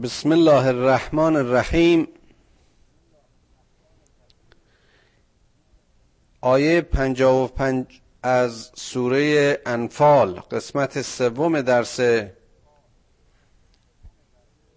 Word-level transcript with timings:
بسم 0.00 0.32
الله 0.32 0.66
الرحمن 0.66 1.36
الرحیم. 1.36 2.08
آیه 6.40 6.80
پنجاه 6.80 7.44
و 7.44 7.46
پنج 7.46 8.00
از 8.22 8.70
سوره 8.74 9.58
انفال 9.66 10.40
قسمت 10.40 11.02
سوم 11.02 11.60
درس. 11.60 12.00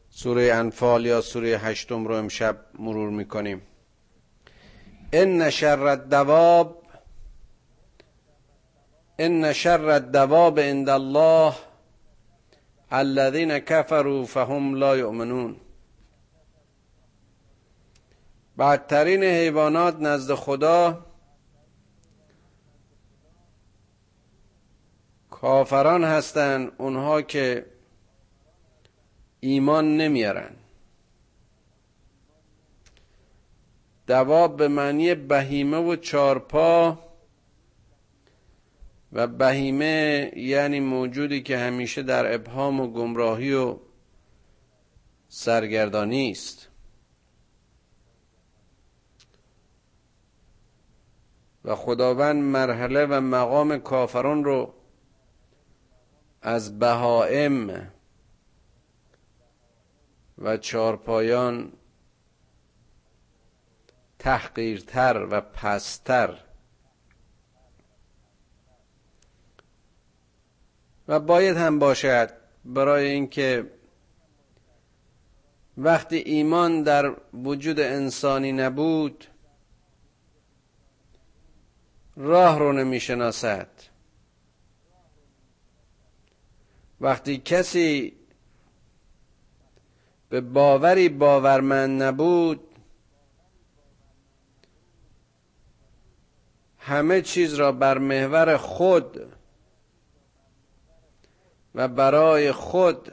سوره 0.09 0.53
انفال 0.53 1.05
یا 1.05 1.21
سوره 1.21 1.47
هشتم 1.47 2.07
رو 2.07 2.15
امشب 2.15 2.57
مرور 2.79 3.09
می‌کنیم. 3.09 3.61
ان 5.13 5.49
شر 5.49 5.79
الدواب 5.79 6.83
ان 9.19 9.53
شر 9.53 9.89
الدواب 9.89 10.59
عند 10.59 10.89
الله 10.89 11.53
الذين 12.91 13.57
كفروا 13.57 14.25
فهم 14.25 14.75
لا 14.75 14.95
يؤمنون. 14.95 15.55
بدترین 18.57 19.23
حیوانات 19.23 19.95
نزد 19.99 20.33
خدا 20.35 21.05
کافران 25.29 26.03
هستند 26.03 26.71
اونها 26.77 27.21
که 27.21 27.65
ایمان 29.39 29.97
نمیارن. 29.97 30.55
دواب 34.07 34.57
به 34.57 34.67
معنی 34.67 35.15
بهیمه 35.15 35.77
و 35.77 35.95
چارپا 35.95 37.04
و 39.15 39.27
بهیمه 39.27 40.31
یعنی 40.35 40.79
موجودی 40.79 41.41
که 41.41 41.57
همیشه 41.57 42.03
در 42.03 42.33
ابهام 42.33 42.79
و 42.79 42.87
گمراهی 42.87 43.53
و 43.53 43.77
سرگردانی 45.27 46.31
است. 46.31 46.69
و 51.65 51.75
خداوند 51.75 52.43
مرحله 52.43 53.05
و 53.05 53.21
مقام 53.21 53.77
کافران 53.77 54.43
رو 54.43 54.73
از 56.41 56.79
بهائم 56.79 57.91
و 60.37 60.57
چارپایان 60.57 61.73
تحقیرتر 64.19 65.27
و 65.31 65.41
پستر 65.41 66.44
و 71.07 71.19
باید 71.19 71.57
هم 71.57 71.79
باشد 71.79 72.29
برای 72.65 73.07
اینکه 73.07 73.71
وقتی 75.77 76.17
ایمان 76.17 76.83
در 76.83 77.15
وجود 77.33 77.79
انسانی 77.79 78.51
نبود 78.51 79.25
راه 82.17 82.59
رو 82.59 82.73
نمی‌شناسد. 82.73 83.67
وقتی 87.01 87.37
کسی 87.37 88.15
به 90.29 90.41
باوری 90.41 91.09
باورمند 91.09 92.03
نبود 92.03 92.67
همه 96.77 97.21
چیز 97.21 97.53
را 97.53 97.71
بر 97.71 97.97
محور 97.97 98.57
خود 98.57 99.34
و 101.75 101.87
برای 101.87 102.51
خود 102.51 103.11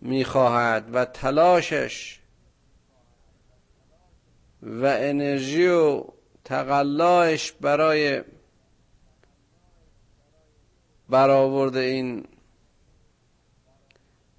می‌خواهد 0.00 0.94
و 0.94 1.04
تلاشش 1.04 2.20
و 4.62 4.86
انرژی 4.86 5.66
و 5.66 6.04
تقلاش 6.44 7.52
برای 7.52 8.22
برآورد 11.08 11.76
این 11.76 12.24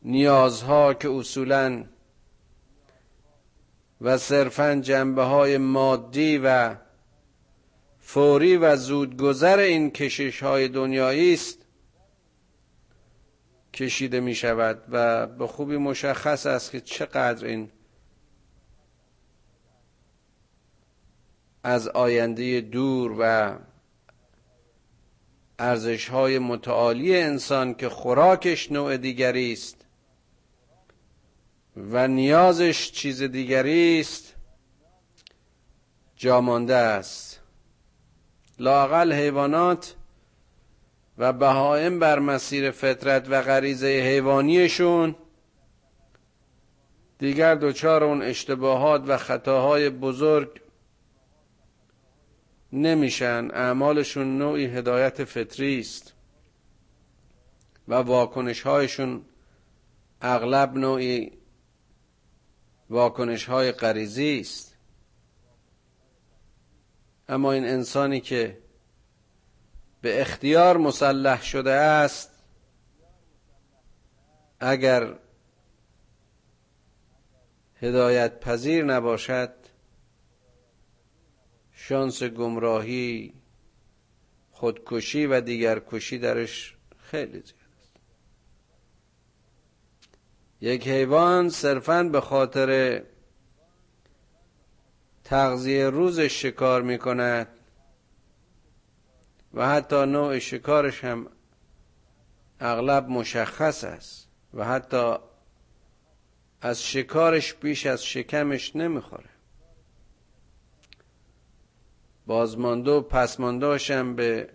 نیازها 0.01 0.93
که 0.93 1.09
اصولا 1.09 1.83
و 4.01 4.17
صرفا 4.17 4.75
جنبه 4.75 5.23
های 5.23 5.57
مادی 5.57 6.37
و 6.37 6.75
فوری 7.99 8.57
و 8.57 8.75
زودگذر 8.75 9.57
این 9.57 9.91
کشش 9.91 10.43
های 10.43 10.67
دنیایی 10.67 11.33
است 11.33 11.58
کشیده 13.79 14.19
می 14.19 14.35
شود 14.35 14.83
و 14.89 15.27
به 15.27 15.47
خوبی 15.47 15.77
مشخص 15.77 16.45
است 16.45 16.71
که 16.71 16.81
چقدر 16.81 17.45
این 17.45 17.71
از 21.63 21.87
آینده 21.87 22.61
دور 22.61 23.15
و 23.19 23.55
ارزش 25.59 26.09
های 26.09 26.39
متعالی 26.39 27.17
انسان 27.17 27.73
که 27.73 27.89
خوراکش 27.89 28.71
نوع 28.71 28.97
دیگری 28.97 29.53
است 29.53 29.85
و 31.77 32.07
نیازش 32.07 32.91
چیز 32.91 33.23
دیگری 33.23 33.99
است 33.99 34.35
جامانده 36.15 36.75
است. 36.75 37.39
لاقل 38.59 39.13
حیوانات 39.13 39.95
و 41.19 41.33
بهائم 41.33 41.99
بر 41.99 42.19
مسیر 42.19 42.71
فطرت 42.71 43.29
و 43.29 43.41
غریزه 43.41 43.87
حیوانیشون 43.87 45.15
دیگر 47.17 47.55
دچار 47.55 48.03
اون 48.03 48.21
اشتباهات 48.21 49.03
و 49.07 49.17
خطاهای 49.17 49.89
بزرگ 49.89 50.61
نمیشن. 52.73 53.49
اعمالشون 53.53 54.37
نوعی 54.37 54.65
هدایت 54.65 55.23
فطری 55.23 55.79
است 55.79 56.13
و 57.87 57.93
واکنش 57.93 58.61
هایشون 58.61 59.25
اغلب 60.21 60.77
نوعی 60.77 61.31
واکنش 62.89 63.45
های 63.45 63.71
غریزی 63.71 64.39
است. 64.39 64.75
اما 67.29 67.51
این 67.51 67.65
انسانی 67.65 68.19
که 68.19 68.57
به 70.01 70.21
اختیار 70.21 70.77
مسلح 70.77 71.43
شده 71.43 71.71
است 71.71 72.43
اگر 74.59 75.15
هدایت 77.75 78.39
پذیر 78.39 78.85
نباشد 78.85 79.53
شانس 81.71 82.23
گمراهی 82.23 83.33
خودکشی 84.51 85.25
و 85.25 85.41
دیگر 85.41 85.81
کشی 85.87 86.17
درش 86.17 86.75
خیلی 86.97 87.31
زیاد 87.31 87.43
است. 87.79 87.93
یک 90.61 90.87
حیوان 90.87 91.49
صرفا 91.49 92.03
به 92.03 92.21
خاطر 92.21 93.01
تغذیه 95.23 95.89
روزش 95.89 96.41
شکار 96.41 96.81
می 96.81 96.97
کند 96.97 97.58
و 99.53 99.69
حتی 99.69 100.05
نوع 100.05 100.39
شکارش 100.39 101.03
هم 101.03 101.27
اغلب 102.59 103.09
مشخص 103.09 103.83
است 103.83 104.29
و 104.53 104.65
حتی 104.65 105.15
از 106.61 106.83
شکارش 106.83 107.53
بیش 107.53 107.85
از 107.85 108.05
شکمش 108.05 108.75
نمی‌خوره. 108.75 109.29
بازمانده 112.25 112.91
و 112.91 113.01
پسماندهاش 113.01 113.91
هم 113.91 114.15
به 114.15 114.49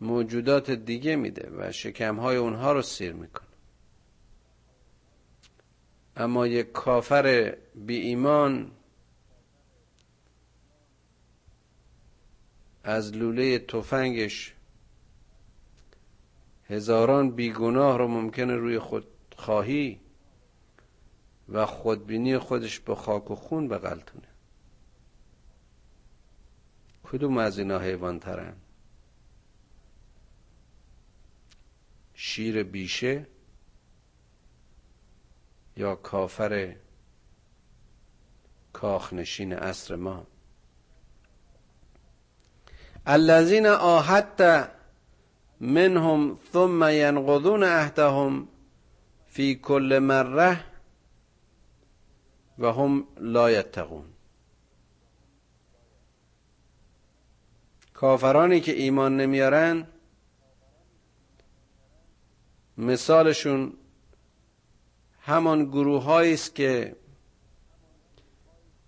موجودات 0.00 0.70
دیگه 0.70 1.16
میده 1.16 1.50
و 1.56 1.72
شکمهای 1.72 2.36
اونها 2.36 2.72
رو 2.72 2.82
سیر 2.82 3.12
می‌کنه. 3.12 3.48
اما 6.16 6.46
یک 6.46 6.72
کافر 6.72 7.56
بی 7.74 7.96
ایمان 7.96 8.70
از 12.84 13.16
لوله 13.16 13.58
تفنگش 13.58 14.54
هزاران 16.64 17.30
بیگناه 17.30 17.98
رو 17.98 18.08
ممکنه 18.08 18.56
روی 18.56 18.78
خود 18.78 19.06
خواهی 19.36 20.00
و 21.48 21.66
خودبینی 21.66 22.38
خودش 22.38 22.80
به 22.80 22.94
خاک 22.94 23.30
و 23.30 23.34
خون 23.34 23.68
بغلتونه 23.68 24.28
کدوم 27.02 27.38
از 27.38 27.58
اینا 27.58 27.78
حیوان 27.78 28.18
ترن 28.18 28.56
شیر 32.14 32.62
بیشه 32.62 33.26
یا 35.76 35.94
کافر 35.94 36.76
کاخنشین 38.72 39.52
عصر 39.52 39.96
ما؟ 39.96 40.26
الذين 43.08 43.66
آهدت 43.66 44.70
منهم 45.60 46.38
ثم 46.52 46.84
ينقضون 46.84 47.64
عهدهم 47.64 48.48
فی 49.26 49.54
کل 49.54 49.98
مره 49.98 50.64
و 52.58 52.72
هم 52.72 53.06
لا 53.20 53.50
یتقون 53.50 54.04
کافرانی 57.94 58.60
که 58.60 58.72
ایمان 58.72 59.16
نمیارن 59.16 59.86
مثالشون 62.78 63.72
همان 65.20 65.64
گروه 65.64 66.10
است 66.10 66.54
که 66.54 66.96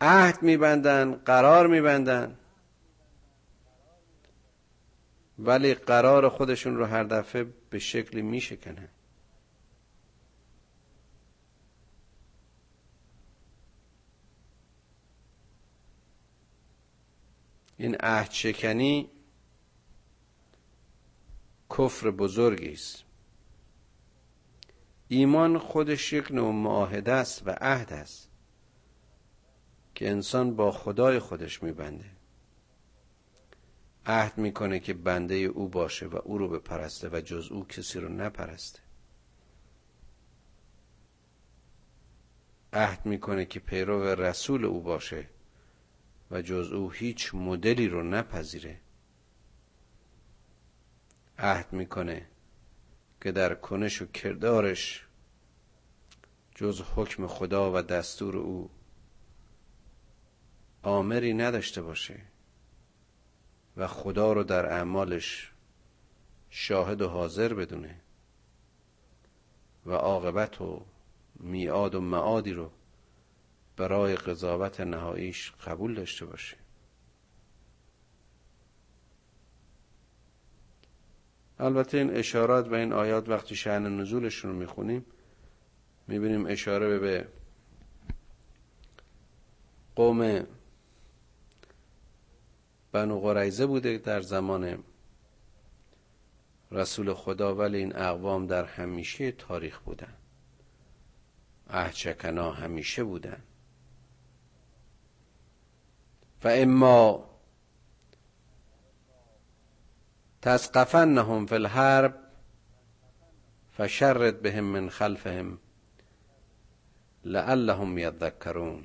عهد 0.01 0.43
میبندن 0.43 1.15
قرار 1.15 1.67
میبندن. 1.67 2.37
ولی 5.39 5.75
قرار 5.75 6.29
خودشون 6.29 6.77
رو 6.77 6.85
هر 6.85 7.05
دفعه 7.05 7.47
به 7.71 7.79
شکلی 7.79 8.23
میشکنن. 8.23 8.89
این 17.77 17.97
عهد 18.01 18.31
شکنی 18.31 19.11
کفر 21.71 22.11
بزرگی 22.11 22.73
است. 22.73 23.05
ایمان 25.09 25.59
خودش 25.59 26.13
یک 26.13 26.31
نوع 26.33 26.53
معاهده 26.53 27.13
است 27.13 27.47
و 27.47 27.51
عهد 27.51 27.93
است 27.93 28.31
که 29.95 30.11
انسان 30.11 30.57
با 30.57 30.73
خدای 30.73 31.19
خودش 31.19 31.63
میبنده. 31.63 32.16
عهد 34.07 34.39
می‌کنه 34.39 34.79
که 34.79 34.95
بنده 34.95 35.35
او 35.35 35.69
باشه 35.69 36.07
و 36.07 36.17
او 36.17 36.39
رو 36.39 36.49
بپرسته 36.49 37.09
و 37.13 37.21
جز 37.21 37.49
او 37.51 37.67
کسی 37.67 38.01
رو 38.01 38.09
نپرسته. 38.09 38.81
عهد 42.73 43.07
می‌کنه 43.07 43.45
که 43.45 43.61
پیرو 43.61 44.03
رسول 44.03 44.65
او 44.65 44.83
باشه 44.83 45.29
و 46.31 46.43
جز 46.43 46.73
او 46.73 46.91
هیچ 46.91 47.35
مدلی 47.35 47.89
رو 47.89 48.03
نپذیره. 48.03 48.81
عهد 51.39 51.73
می‌کنه 51.73 52.27
که 53.21 53.33
در 53.33 53.55
کنش 53.55 54.03
و 54.03 54.07
کردارش 54.07 55.07
جز 56.55 56.83
حکم 56.95 57.27
خدا 57.27 57.73
و 57.73 57.83
دستور 57.83 58.37
او 58.37 58.71
آمری 60.83 61.35
نداشته 61.35 61.83
باشه. 61.83 62.36
و 63.77 63.87
خدا 63.87 64.33
رو 64.33 64.45
در 64.45 64.67
اعمالش 64.67 65.53
شاهد 66.51 67.03
و 67.03 67.09
حاضر 67.09 67.55
بدونه 67.55 68.01
و 69.87 69.93
عاقبت 69.93 70.61
و 70.61 70.83
میعاد 71.41 71.95
و 71.95 72.01
معادی 72.01 72.53
رو 72.53 72.71
برای 73.77 74.17
قضاوت 74.17 74.81
نهاییش 74.81 75.53
قبول 75.53 75.95
داشته 75.95 76.27
باشه. 76.27 76.57
البته 81.59 81.99
این 81.99 82.17
اشارات 82.17 82.69
و 82.69 82.75
این 82.75 82.93
آیات 82.93 83.29
وقتی 83.29 83.57
شعن 83.57 84.01
نزولشون 84.01 84.51
رو 84.51 84.57
می‌خونیم 84.57 85.05
می‌بینیم 86.07 86.47
اشاره 86.47 86.99
به 86.99 87.29
قوم 89.97 90.47
بنو 92.97 93.21
قریزه 93.21 93.67
بوده 93.67 93.99
در 93.99 94.21
زمان 94.21 94.85
رسول 96.71 97.15
خدا 97.15 97.55
ولی 97.55 97.79
این 97.79 97.97
اقوام 97.97 98.47
در 98.47 98.65
همیشه 98.65 99.33
تاریخ 99.33 99.79
بودن. 99.79 100.15
احچکنا 101.71 102.53
همیشه 102.53 103.05
بودن. 103.05 103.43
و 106.45 106.49
اما 106.49 107.31
تسقفنهم 110.43 111.47
فی 111.47 111.55
الحرب 111.55 112.15
فشرد 113.77 114.43
بهم 114.43 114.65
من 114.65 114.89
خلفهم 114.89 115.59
لعلهم 117.25 117.99
یذکرون. 117.99 118.85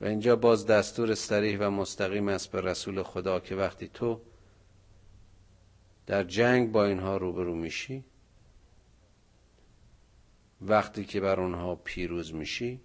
و 0.00 0.04
اینجا 0.04 0.36
باز 0.36 0.66
دستور 0.66 1.12
استریح 1.12 1.58
و 1.60 1.70
مستقیم 1.70 2.28
است 2.28 2.52
به 2.52 2.60
رسول 2.60 3.02
خدا 3.02 3.40
که 3.40 3.54
وقتی 3.54 3.88
تو 3.88 4.20
در 6.06 6.24
جنگ 6.24 6.72
با 6.72 6.84
اینها 6.84 7.16
روبرو 7.16 7.54
میشی 7.54 8.04
وقتی 10.60 11.04
که 11.04 11.20
بر 11.20 11.40
اونها 11.40 11.74
پیروز 11.74 12.34
میشی 12.34 12.80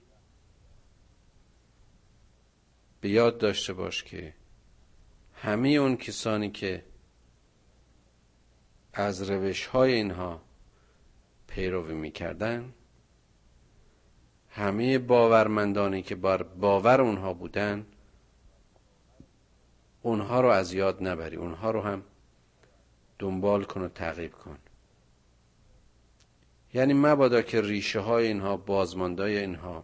به 3.01 3.09
یاد 3.09 3.37
داشته 3.37 3.73
باش 3.73 4.03
که 4.03 4.33
همه 5.33 5.69
اون 5.69 5.97
کسانی 5.97 6.51
که 6.51 6.83
از 8.93 9.29
روش 9.29 9.65
های 9.65 9.93
اینها 9.93 10.41
پیروی 11.47 11.93
می‌کردن 11.93 12.73
همه 14.51 14.97
باورمندانی 14.99 16.01
که 16.01 16.15
بر 16.15 16.43
باور 16.43 17.01
اونها 17.01 17.33
بودن 17.33 17.85
اونها 20.01 20.41
رو 20.41 20.47
از 20.47 20.73
یاد 20.73 21.07
نبری 21.07 21.35
اونها 21.35 21.71
رو 21.71 21.81
هم 21.81 22.03
دنبال 23.19 23.63
کن 23.63 23.81
و 23.81 23.87
تعقیب 23.87 24.31
کن. 24.31 24.57
یعنی 26.73 26.93
مبادا 26.93 27.41
که 27.41 27.61
ریشه 27.61 27.99
های 27.99 28.27
اینها 28.27 28.57
بازماندای 28.57 29.37
اینها 29.37 29.83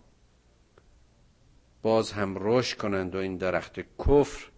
باز 1.81 2.11
هم 2.11 2.35
رشد 2.39 2.77
کنند 2.77 3.15
و 3.15 3.17
این 3.17 3.37
درخت 3.37 3.79
کفر 3.79 4.51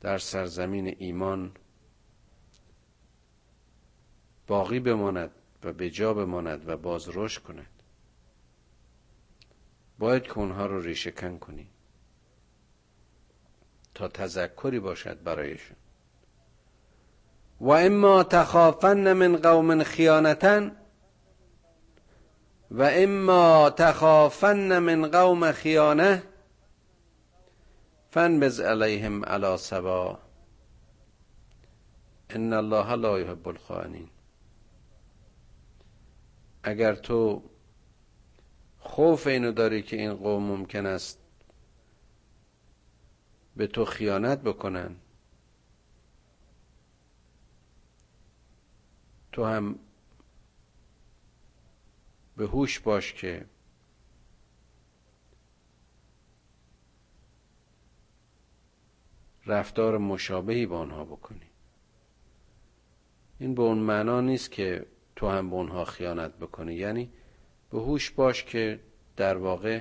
در 0.00 0.18
سرزمین 0.18 0.96
ایمان 0.98 1.52
باقی 4.46 4.80
بماند 4.80 5.30
و 5.64 5.72
به 5.72 5.90
جا 5.90 6.14
بماند 6.14 6.68
و 6.68 6.76
باز 6.76 7.08
رشد 7.08 7.42
کند. 7.42 7.71
باید 9.98 10.22
که 10.22 10.38
اونها 10.38 10.66
رو 10.66 10.80
ریشه 10.80 11.10
کن 11.10 11.38
کنی. 11.38 11.68
تا 13.94 14.08
تذکری 14.08 14.80
باشد 14.80 15.22
برایشون. 15.22 15.76
و 17.60 17.70
اما 17.70 18.22
تخافن 18.22 19.12
من 19.12 19.36
قوم 19.36 19.82
خیانتا 19.82 20.70
و 22.70 22.90
اما 22.92 23.70
تخافن 23.70 24.78
من 24.78 25.10
قوم 25.10 25.52
خیانه 25.52 26.22
فنبز 28.10 28.60
علیهم 28.60 29.24
علی 29.24 29.56
سوا 29.56 30.18
ان 32.30 32.52
الله 32.52 32.94
لا 32.94 33.20
یحب 33.20 33.48
الخائنین 33.48 34.08
اگر 36.62 36.94
تو 36.94 37.42
خوف 38.84 39.26
اینو 39.26 39.52
داری 39.52 39.82
که 39.82 39.96
این 39.96 40.14
قوم 40.14 40.42
ممکن 40.42 40.86
است 40.86 41.18
به 43.56 43.66
تو 43.66 43.84
خیانت 43.84 44.40
بکنن. 44.42 44.96
تو 49.32 49.44
هم 49.44 49.78
به 52.36 52.46
هوش 52.46 52.80
باش 52.80 53.12
که 53.12 53.46
رفتار 59.46 59.98
مشابهی 59.98 60.66
با 60.66 60.78
آنها 60.78 61.04
بکنی. 61.04 61.50
این 63.38 63.54
به 63.54 63.62
اون 63.62 63.78
معنا 63.78 64.20
نیست 64.20 64.50
که 64.50 64.86
تو 65.16 65.28
هم 65.28 65.50
به 65.50 65.56
اونها 65.56 65.84
خیانت 65.84 66.32
بکنی. 66.36 66.74
یعنی 66.74 67.10
به 67.72 67.78
هوش 67.78 68.10
باش 68.10 68.44
که 68.44 68.80
در 69.16 69.36
واقع 69.36 69.80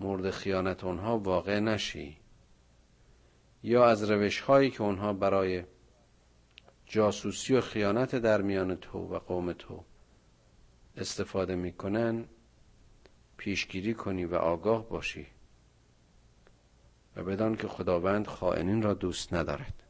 مورد 0.00 0.30
خیانت 0.30 0.84
اونها 0.84 1.18
واقع 1.18 1.60
نشی. 1.60 2.16
یا 3.62 3.86
از 3.86 4.10
روش 4.10 4.40
هایی 4.40 4.70
که 4.70 4.82
اونها 4.82 5.12
برای 5.12 5.64
جاسوسی 6.86 7.54
و 7.54 7.60
خیانت 7.60 8.14
در 8.14 8.42
میان 8.42 8.76
تو 8.76 8.98
و 8.98 9.18
قوم 9.18 9.52
تو 9.52 9.84
استفاده 10.96 11.54
می‌کنن 11.54 12.24
پیشگیری 13.36 13.94
کنی 13.94 14.24
و 14.24 14.34
آگاه 14.34 14.88
باشی 14.88 15.26
و 17.16 17.24
بدان 17.24 17.56
که 17.56 17.68
خداوند 17.68 18.26
خائنین 18.26 18.82
را 18.82 18.94
دوست 18.94 19.34
ندارد. 19.34 19.82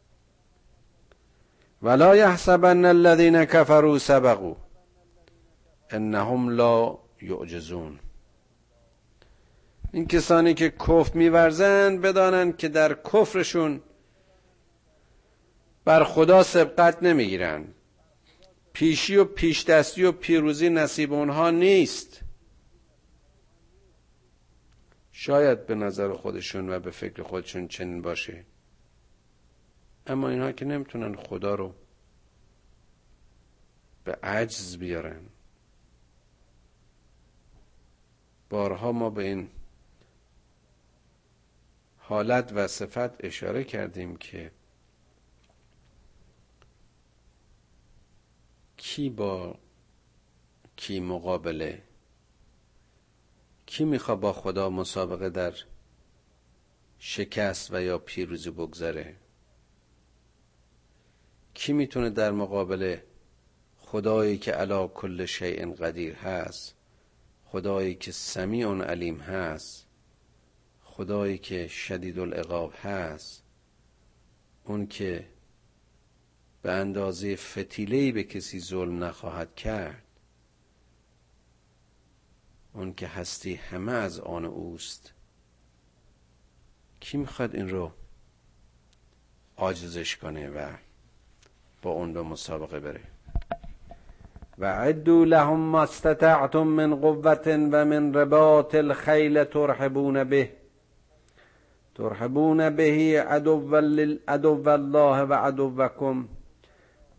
ولا 1.83 2.17
یحسبن 2.17 2.85
الذین 2.85 3.45
کفروا 3.45 3.99
سبقوا. 3.99 4.66
انهم 5.91 6.49
لا 6.49 6.99
یعجزون. 7.23 7.99
این 9.93 10.07
کسانی 10.07 10.55
که 10.55 10.71
کفر 10.71 11.15
میورزند 11.15 12.01
بدانند 12.01 12.57
که 12.57 12.69
در 12.69 12.95
کفرشون 12.95 13.83
بر 15.85 16.05
خدا 16.05 16.43
سبقت 16.43 17.03
نمی‌گیرن 17.03 17.65
پیشی 18.73 19.17
و 19.17 19.25
پیشدستی 19.25 20.05
و 20.05 20.13
پیروزی 20.13 20.69
نصیب 20.69 21.13
اونها 21.13 21.51
نیست. 21.51 22.21
شاید 25.13 25.67
به 25.67 25.75
نظر 25.75 26.13
خودشون 26.13 26.71
و 26.71 26.81
به 26.81 26.91
فکر 26.91 27.23
خودشون 27.23 27.69
چنین 27.69 28.03
باشه. 28.03 28.45
اما 30.07 30.29
اینها 30.29 30.53
که 30.53 30.65
نمی‌تونن 30.65 31.17
خدا 31.17 31.55
رو 31.55 31.75
به 34.05 34.13
عجز 34.23 34.79
بیارن. 34.79 35.21
بارها 38.51 38.93
ما 38.93 39.11
به 39.11 39.25
این 39.25 39.51
حالت 41.99 42.53
و 42.53 42.67
صفت 42.67 43.25
اشاره 43.25 43.65
کردیم 43.65 44.17
که 44.17 44.51
کی 48.77 49.11
با 49.11 49.59
کی 50.77 51.01
مقابله؟ 51.01 51.83
کی 53.67 53.85
میخوا 53.85 54.15
با 54.17 54.33
خدا 54.33 54.71
مسابقه 54.71 55.31
در 55.31 55.55
شکست 56.99 57.73
و 57.73 57.83
یا 57.83 57.99
پیروزی 57.99 58.51
بگذره 58.51 59.17
کی 61.55 61.73
می‌تونه 61.73 62.11
در 62.11 62.31
مقابل 62.31 62.99
خدایی 63.79 64.39
که 64.39 64.53
علا 64.53 64.89
کل 64.89 65.25
شیء 65.27 65.75
قدیر 65.75 66.15
هست؟ 66.15 66.76
خدایی 67.57 67.95
که 67.95 68.13
سمیع 68.13 68.69
علیم 68.69 69.21
هست 69.21 69.87
خدایی 70.85 71.39
که 71.39 71.69
شدید 71.69 72.19
العقاب 72.19 72.75
هست 72.83 73.43
اون 74.65 74.87
که 74.87 75.29
به 76.63 76.73
اندازه 76.73 77.37
فتیلهی 77.37 78.13
به 78.13 78.25
کسی 78.25 78.61
ظلم 78.61 79.05
نخواهد 79.05 79.55
کرد 79.55 80.03
اون 82.73 82.95
که 82.95 83.07
هستی 83.07 83.55
همه 83.55 83.93
از 83.93 84.21
آن 84.21 84.45
اوست. 84.45 85.13
کی 87.01 87.17
می‌خواد 87.17 87.55
این 87.55 87.69
رو 87.69 87.93
عاجزش 89.57 90.17
کنه 90.17 90.49
و 90.49 90.77
با 91.83 91.91
اون 91.91 92.13
به 92.13 92.23
مسابقه 92.23 92.81
بره؟ 92.81 93.16
و 94.59 94.65
عدو 94.65 95.25
لهم 95.25 95.61
ما 95.61 95.83
استطعتم 95.83 96.67
من 96.67 96.95
قوت 96.95 97.47
و 97.47 97.85
من 97.85 98.15
رباط 98.15 98.75
الخیل 98.75 99.45
ترحبون 99.45 100.25
به 100.25 100.51
ترحبون 101.95 102.71
به 102.71 103.25
عدو 104.29 104.69
الله 104.69 105.23
و 105.23 105.33
عدوکم 105.33 106.29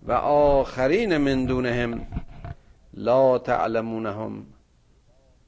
و 0.08 0.12
آخرین 0.12 1.18
من 1.18 1.46
دونهم 1.46 2.08
لا 2.94 3.38
تعلمونهم 3.38 4.46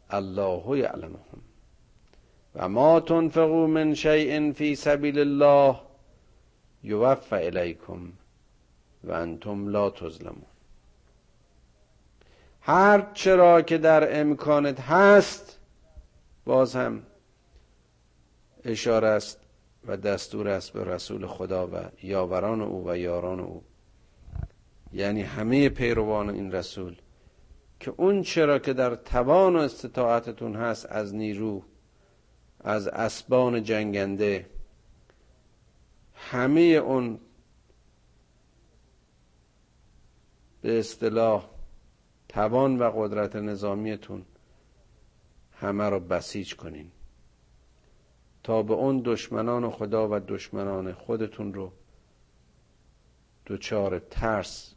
الله 0.10 0.78
یعلمهم 0.78 1.42
و 2.56 2.70
ما 2.70 3.00
تنفقوا 3.00 3.68
من 3.68 3.94
شیء 3.94 4.52
فی 4.52 4.76
سبیل 4.76 5.20
الله 5.20 5.76
یوفى 6.84 7.36
الیکم 7.36 8.12
و 9.04 9.12
انتم 9.12 9.68
لا 9.68 9.90
تظلمون 9.90 10.49
هر 12.70 13.08
چرا 13.14 13.62
که 13.62 13.78
در 13.78 14.20
امکانت 14.20 14.80
هست 14.82 15.60
باز 16.46 16.76
هم 16.76 17.04
اشاره 18.64 19.08
است 19.08 19.40
و 19.88 19.98
دستور 19.98 20.48
است 20.48 20.74
به 20.74 20.84
رسول 20.84 21.28
خدا 21.28 21.68
و 21.68 21.76
یاوران 22.04 22.62
او 22.62 22.90
و 22.90 22.98
یاران 22.98 23.40
او. 23.40 23.64
یعنی 24.94 25.22
همه 25.22 25.70
پیروان 25.70 26.30
این 26.30 26.52
رسول 26.52 26.98
که 27.80 27.94
اون 27.98 28.22
چرا 28.22 28.60
که 28.60 28.74
در 28.74 28.96
توان 28.96 29.56
و 29.56 29.60
استطاعتتون 29.60 30.56
هست 30.56 30.86
از 30.86 31.16
نیرو 31.16 31.64
از 32.60 32.88
اسبان 32.88 33.64
جنگنده 33.64 34.50
همه 36.16 36.62
اون 36.62 37.20
به 40.62 40.80
اصطلاح 40.80 41.59
توان 42.30 42.80
و 42.80 42.92
قدرت 42.96 43.36
نظامیتون 43.36 44.26
همه 45.52 45.90
رو 45.90 46.00
بسیج 46.00 46.56
کنین. 46.56 46.92
تا 48.44 48.64
به 48.64 48.74
اون 48.74 49.02
دشمنان 49.06 49.72
خدا 49.72 50.08
و 50.12 50.20
دشمنان 50.20 50.94
خودتون 50.94 51.54
رو 51.54 51.72
دچار 53.48 54.00
ترس 54.00 54.76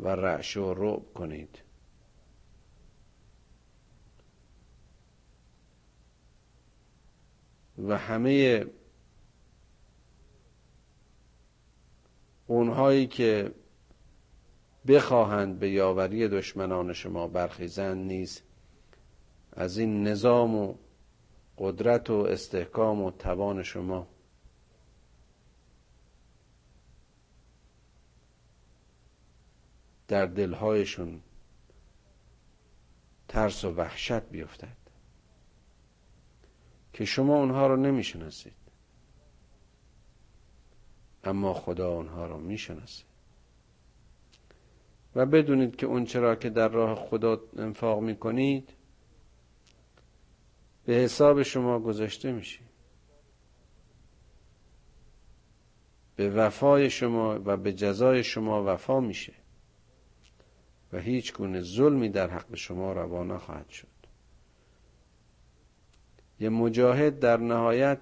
و 0.00 0.08
رعش 0.08 0.56
و 0.56 0.74
رعب 0.74 1.14
کنید. 1.14 1.58
و 7.88 7.98
همه 7.98 8.66
اونهایی 12.46 13.06
که 13.06 13.54
بخواهند 14.88 15.58
به 15.58 15.70
یاوری 15.70 16.28
دشمنان 16.28 16.92
شما 16.92 17.26
برخیزند 17.26 18.06
نیز. 18.06 18.42
از 19.52 19.78
این 19.78 20.06
نظام 20.06 20.54
و 20.54 20.74
قدرت 21.58 22.10
و 22.10 22.14
استحکام 22.14 23.02
و 23.02 23.10
توان 23.10 23.62
شما. 23.62 24.06
در 30.08 30.26
دلهایشون 30.26 31.20
ترس 33.28 33.64
و 33.64 33.70
وحشت 33.70 34.20
بیفتد. 34.20 34.76
که 36.92 37.04
شما 37.04 37.36
اونها 37.38 37.66
رو 37.66 37.76
نمی‌شناسید. 37.76 38.52
اما 41.24 41.54
خدا 41.54 41.88
اونها 41.88 42.26
رو 42.26 42.38
می‌شناسید 42.38 43.09
و 45.14 45.26
بدونید 45.26 45.76
که 45.76 45.86
اون 45.86 46.04
چرا 46.04 46.34
که 46.34 46.50
در 46.50 46.68
راه 46.68 46.94
خدا 46.94 47.40
انفاق 47.56 48.00
می‌کنید 48.00 48.72
به 50.84 50.92
حساب 50.92 51.42
شما 51.42 51.78
گذاشته 51.78 52.32
میشه 52.32 52.60
به 56.16 56.30
وفای 56.30 56.90
شما 56.90 57.40
و 57.44 57.56
به 57.56 57.72
جزای 57.72 58.24
شما 58.24 58.64
وفا 58.74 59.00
میشه. 59.00 59.32
و 60.92 60.98
هیچ 60.98 61.34
گونه 61.34 61.60
ظلمی 61.60 62.08
در 62.08 62.30
حق 62.30 62.54
شما 62.54 62.92
روا 62.92 63.24
نخواهد 63.24 63.68
شد. 63.68 63.86
یه 66.40 66.48
مجاهد 66.48 67.18
در 67.18 67.36
نهایت 67.36 68.00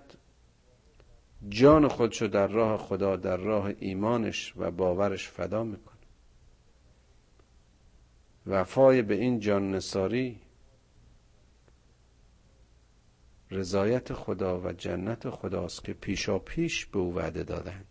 جان 1.48 1.88
خودشو 1.88 2.26
در 2.26 2.46
راه 2.46 2.78
خدا 2.78 3.16
در 3.16 3.36
راه 3.36 3.72
ایمانش 3.78 4.54
و 4.56 4.70
باورش 4.70 5.28
فدا 5.28 5.64
می‌کنه. 5.64 5.97
وفای 8.48 9.02
به 9.02 9.14
این 9.14 9.40
جان 9.40 9.70
نساری 9.74 10.40
رضایت 13.50 14.12
خدا 14.12 14.60
و 14.60 14.72
جنت 14.72 15.30
خداست 15.30 15.84
که 15.84 15.92
پیشا 15.92 16.38
پیش 16.38 16.86
به 16.86 16.98
او 16.98 17.14
وعده 17.14 17.42
دادن. 17.42 17.84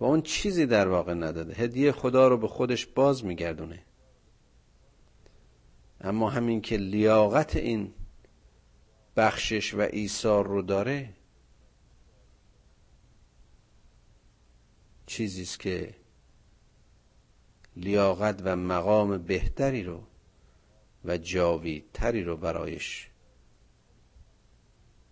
و 0.00 0.04
اون 0.04 0.22
چیزی 0.22 0.66
در 0.66 0.88
واقع 0.88 1.14
نداده. 1.14 1.54
هدیه 1.54 1.92
خدا 1.92 2.28
رو 2.28 2.36
به 2.36 2.48
خودش 2.48 2.86
باز 2.86 3.24
میگردونه. 3.24 3.82
اما 6.00 6.30
همین 6.30 6.60
که 6.60 6.76
لیاقت 6.76 7.56
این 7.56 7.94
بخشش 9.16 9.74
و 9.74 9.80
ایثار 9.80 10.46
رو 10.46 10.62
داره 10.62 11.14
چیزیست 15.06 15.60
که 15.60 16.01
لیاقت 17.76 18.40
و 18.44 18.56
مقام 18.56 19.18
بهتری 19.18 19.82
رو 19.82 20.02
و 21.04 21.18
جاویدتری 21.18 22.24
رو 22.24 22.36
برایش 22.36 23.08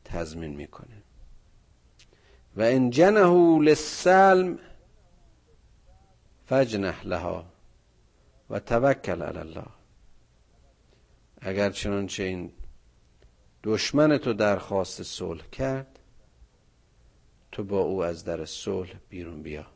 تضمین 0.05 0.57
می‌کنه. 0.57 1.03
و 2.57 2.63
ان 2.63 2.91
جنه 2.91 3.59
للسلم 3.59 4.59
فجنح 6.47 7.07
لها 7.07 7.45
و 8.51 8.61
توکل 8.61 9.23
علی 9.23 9.39
الله. 9.39 9.67
اگر 11.41 11.71
چنانچه 11.71 12.23
این 12.23 12.53
دشمن 13.65 14.19
تو 14.19 14.33
درخواست 14.33 15.03
صلح 15.03 15.47
کرد 15.51 15.99
تو 17.53 17.65
با 17.65 17.81
او 17.81 18.05
از 18.05 18.25
در 18.25 18.45
صلح 18.45 18.95
بیرون 19.09 19.43
بیا. 19.43 19.67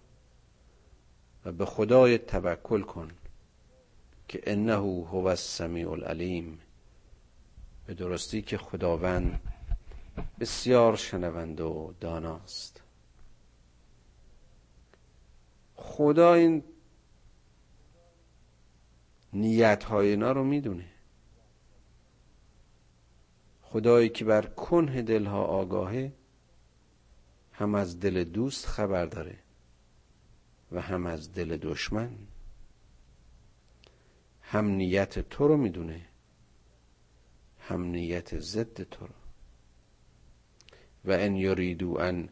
و 1.45 1.53
به 1.53 1.65
خدای 1.65 2.19
توکل 2.19 2.83
کن 2.83 3.11
که 4.29 4.43
انه 4.47 4.75
هو 5.07 5.27
السمیع 5.27 5.91
العلیم. 5.91 6.61
به 7.87 7.95
درستی 7.95 8.43
که 8.43 8.59
خداوند 8.59 9.41
بسیار 10.41 10.97
شنونده 10.97 11.63
و 11.63 11.93
داناست. 12.01 12.83
خدا 15.77 16.35
این 16.35 16.65
نیت 19.33 19.85
های 19.85 20.09
اینا 20.09 20.33
رو 20.33 20.45
می‌دونه. 20.45 20.85
خدایی 23.63 24.09
که 24.09 24.25
بر 24.25 24.47
کنه 24.47 25.03
دلها 25.03 25.45
آگاهه 25.45 26.13
هم 27.53 27.75
از 27.75 28.01
دل 28.01 28.25
دوست 28.25 28.67
خبر 28.67 29.07
داره. 29.07 29.44
و 30.73 30.81
هم 30.81 31.07
از 31.07 31.33
دل 31.33 31.57
دشمن. 31.57 32.19
هم 34.43 34.67
نیت 34.67 35.19
تو 35.19 35.49
رو 35.49 35.57
می‌دونه 35.57 36.07
هم 37.59 37.83
نیت 37.83 38.39
ضد 38.39 38.83
تو 38.83 39.07
رو. 39.07 39.15
و 41.05 41.13
ان 41.13 41.37
یریدو 41.37 41.99
ان 41.99 42.29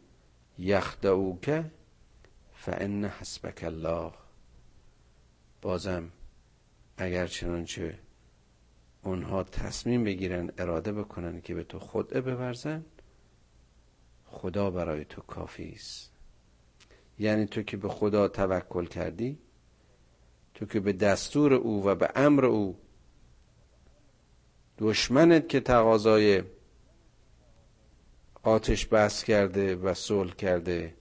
یخدعوک 0.59 1.65
فان 2.53 3.05
حسبک 3.05 3.65
الله. 3.65 4.13
بازم 5.63 6.13
اگر 6.97 7.27
چنانچه 7.27 7.99
اونها 9.03 9.45
تصمیم 9.45 10.05
بگیرن 10.05 10.51
اراده 10.59 10.93
بکنن 10.93 11.41
که 11.41 11.55
به 11.55 11.65
تو 11.65 11.79
خدعه 11.79 12.21
بورزن 12.21 12.85
خدا 14.27 14.71
برای 14.71 15.05
تو 15.05 15.23
کافی 15.23 15.73
است. 15.73 16.12
یعنی 17.19 17.47
تو 17.47 17.63
که 17.63 17.77
به 17.77 17.89
خدا 17.89 18.29
توکل 18.29 18.87
کردی 18.87 19.39
تو 20.55 20.67
که 20.67 20.81
به 20.81 20.93
دستور 20.93 21.55
او 21.55 21.87
و 21.87 21.95
به 21.95 22.11
امر 22.15 22.45
او 22.45 22.79
دشمنت 24.79 25.49
که 25.49 25.61
تقاضای 25.61 26.43
آتش 28.43 28.87
بس 28.87 29.25
کرده 29.25 29.77
و 29.77 29.95
صلح 29.95 30.35
کرده 30.35 30.95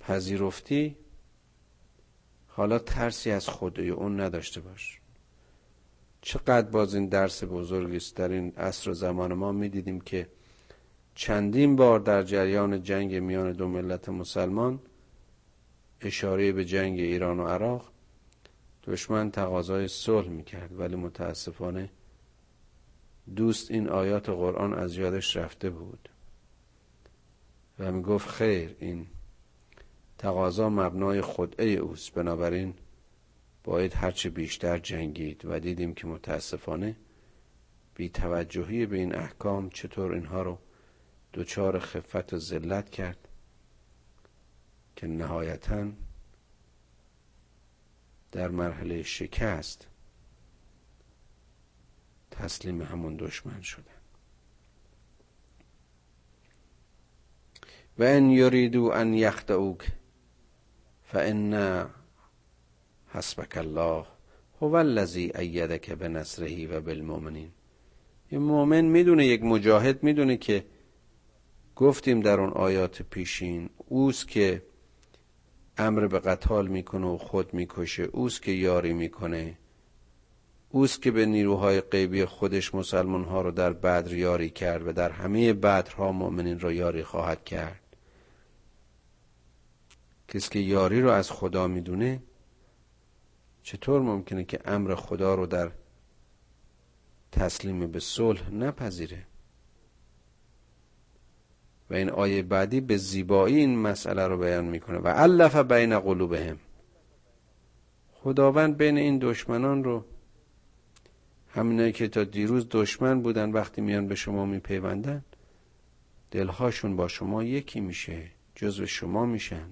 پذیرفتی 0.00 0.96
حالا 2.46 2.78
ترسی 2.78 3.30
از 3.30 3.48
خدای 3.48 3.90
اون 3.90 4.20
نداشته 4.20 4.60
باش. 4.60 5.00
چقدر 6.20 6.70
باز 6.70 6.94
این 6.94 7.08
درس 7.08 7.44
بزرگی 7.44 7.96
است. 7.96 8.16
در 8.16 8.28
این 8.28 8.52
عصر 8.56 8.90
و 8.90 8.94
زمان 8.94 9.34
ما 9.34 9.52
می‌دیدیم 9.52 10.00
که 10.00 10.28
چندین 11.20 11.76
بار 11.76 12.00
در 12.00 12.22
جریان 12.22 12.82
جنگ 12.82 13.14
میان 13.14 13.52
دو 13.52 13.68
ملت 13.68 14.08
مسلمان 14.08 14.80
اشاره 16.00 16.52
به 16.52 16.64
جنگ 16.64 17.00
ایران 17.00 17.40
و 17.40 17.46
عراق 17.46 17.90
دشمن 18.84 19.30
تقاضای 19.30 19.88
صلح 19.88 20.28
می‌کرد 20.28 20.80
ولی 20.80 20.96
متاسفانه 20.96 21.90
دوست 23.36 23.70
این 23.70 23.88
آیات 23.88 24.28
قرآن 24.28 24.74
از 24.74 24.96
یادش 24.96 25.36
رفته 25.36 25.70
بود 25.70 26.08
و 27.78 27.92
می‌گفت 27.92 28.28
خیر 28.28 28.76
این 28.78 29.06
تقاضا 30.18 30.68
مبنای 30.68 31.20
خدعه 31.20 31.70
اوست. 31.70 32.14
بنابراین 32.14 32.74
باید 33.64 33.94
هرچه 33.94 34.30
بیشتر 34.30 34.78
جنگید 34.78 35.42
و 35.44 35.60
دیدیم 35.60 35.94
که 35.94 36.06
متاسفانه 36.06 36.96
بی 37.94 38.08
توجهی 38.08 38.86
به 38.86 38.96
این 38.96 39.14
احکام 39.14 39.70
چطور 39.70 40.12
اینها 40.12 40.42
رو 40.42 40.58
دچار 41.34 41.78
خفت 41.78 42.32
و 42.32 42.38
ذلت 42.38 42.90
کرد 42.90 43.28
که 44.96 45.06
نهایتا 45.06 45.92
در 48.32 48.48
مرحله 48.48 49.02
شکست 49.02 49.86
تسلیم 52.30 52.82
همون 52.82 53.16
دشمن 53.16 53.60
شدن. 53.60 53.84
و 57.98 58.02
ان 58.02 58.30
یریدو 58.30 58.84
ان 58.84 59.14
یخدعوک 59.14 59.92
فان 61.02 61.54
حسبک 63.08 63.56
الله 63.56 64.06
هو 64.60 64.74
الذی 64.74 65.32
ایدک 65.34 65.90
بنصره 65.90 66.66
و 66.66 66.80
بالمؤمنین. 66.80 67.52
یه 68.32 68.38
مؤمن 68.38 68.84
می‌دونه 68.84 69.26
یک 69.26 69.42
مجاهد 69.42 70.02
می‌دونه 70.02 70.36
که 70.36 70.64
گفتیم 71.80 72.20
در 72.20 72.40
اون 72.40 72.50
آیات 72.50 73.02
پیشین 73.02 73.70
اوست 73.76 74.28
که 74.28 74.62
امر 75.78 76.06
به 76.06 76.18
قتال 76.18 76.66
می‌کنه 76.66 77.06
و 77.06 77.18
خود 77.18 77.54
می‌کشه 77.54 78.02
اوست 78.02 78.42
که 78.42 78.52
یاری 78.52 78.92
می‌کنه 78.92 79.58
اوست 80.70 81.02
که 81.02 81.10
به 81.10 81.26
نیروهای 81.26 81.80
غیبی 81.80 82.24
خودش 82.24 82.74
مسلمان 82.74 83.24
ها 83.24 83.42
رو 83.42 83.50
در 83.50 83.72
بدر 83.72 84.12
یاری 84.12 84.50
کرد 84.50 84.86
و 84.86 84.92
در 84.92 85.10
همه 85.10 85.52
بدرها 85.52 86.12
مؤمنین 86.12 86.60
را 86.60 86.72
یاری 86.72 87.02
خواهد 87.02 87.44
کرد. 87.44 87.80
کسی 90.28 90.50
که 90.50 90.58
یاری 90.58 91.00
رو 91.00 91.10
از 91.10 91.30
خدا 91.30 91.66
می‌دونه 91.66 92.22
چطور 93.62 94.00
ممکنه 94.02 94.44
که 94.44 94.60
امر 94.64 94.94
خدا 94.94 95.34
رو 95.34 95.46
در 95.46 95.70
تسلیم 97.32 97.92
به 97.92 98.00
صلح 98.00 98.50
نپذیره؟ 98.50 99.29
و 101.90 101.94
این 101.94 102.10
آیه 102.10 102.42
بعدی 102.42 102.80
به 102.80 102.96
زیبایی 102.96 103.56
این 103.56 103.78
مسئله 103.78 104.26
رو 104.26 104.38
بیان 104.38 104.64
می‌کنه. 104.64 104.98
و 104.98 105.08
علف 105.08 105.56
بین 105.56 105.98
قلوبهم. 106.00 106.58
خداوند 108.12 108.76
بین 108.76 108.98
این 108.98 109.18
دشمنان 109.18 109.84
رو 109.84 110.04
همینایی 111.54 111.92
که 111.92 112.08
تا 112.08 112.24
دیروز 112.24 112.66
دشمن 112.70 113.22
بودن 113.22 113.52
وقتی 113.52 113.80
میان 113.80 114.08
به 114.08 114.14
شما 114.14 114.46
میپیوندن 114.46 115.24
دلهاشون 116.30 116.96
با 116.96 117.08
شما 117.08 117.44
یکی 117.44 117.80
میشه 117.80 118.22
جزو 118.54 118.86
شما 118.86 119.26
میشن. 119.26 119.66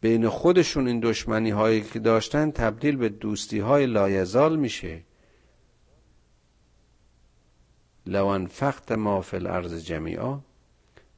بین 0.00 0.28
خودشون 0.28 0.86
این 0.86 1.00
دشمنی 1.00 1.50
هایی 1.50 1.80
که 1.80 1.98
داشتن 1.98 2.50
تبدیل 2.50 2.96
به 2.96 3.08
دوستی 3.08 3.58
های 3.58 3.86
لایزال 3.86 4.56
میشه. 4.56 5.02
لو 8.06 8.26
انفقت 8.26 8.92
ما 8.92 9.20
فی 9.20 9.36
الارض 9.36 9.84
جمیعا 9.84 10.40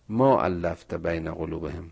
ما 0.08 0.42
علفت 0.42 0.94
بین 0.94 1.34
قلوبهم. 1.34 1.90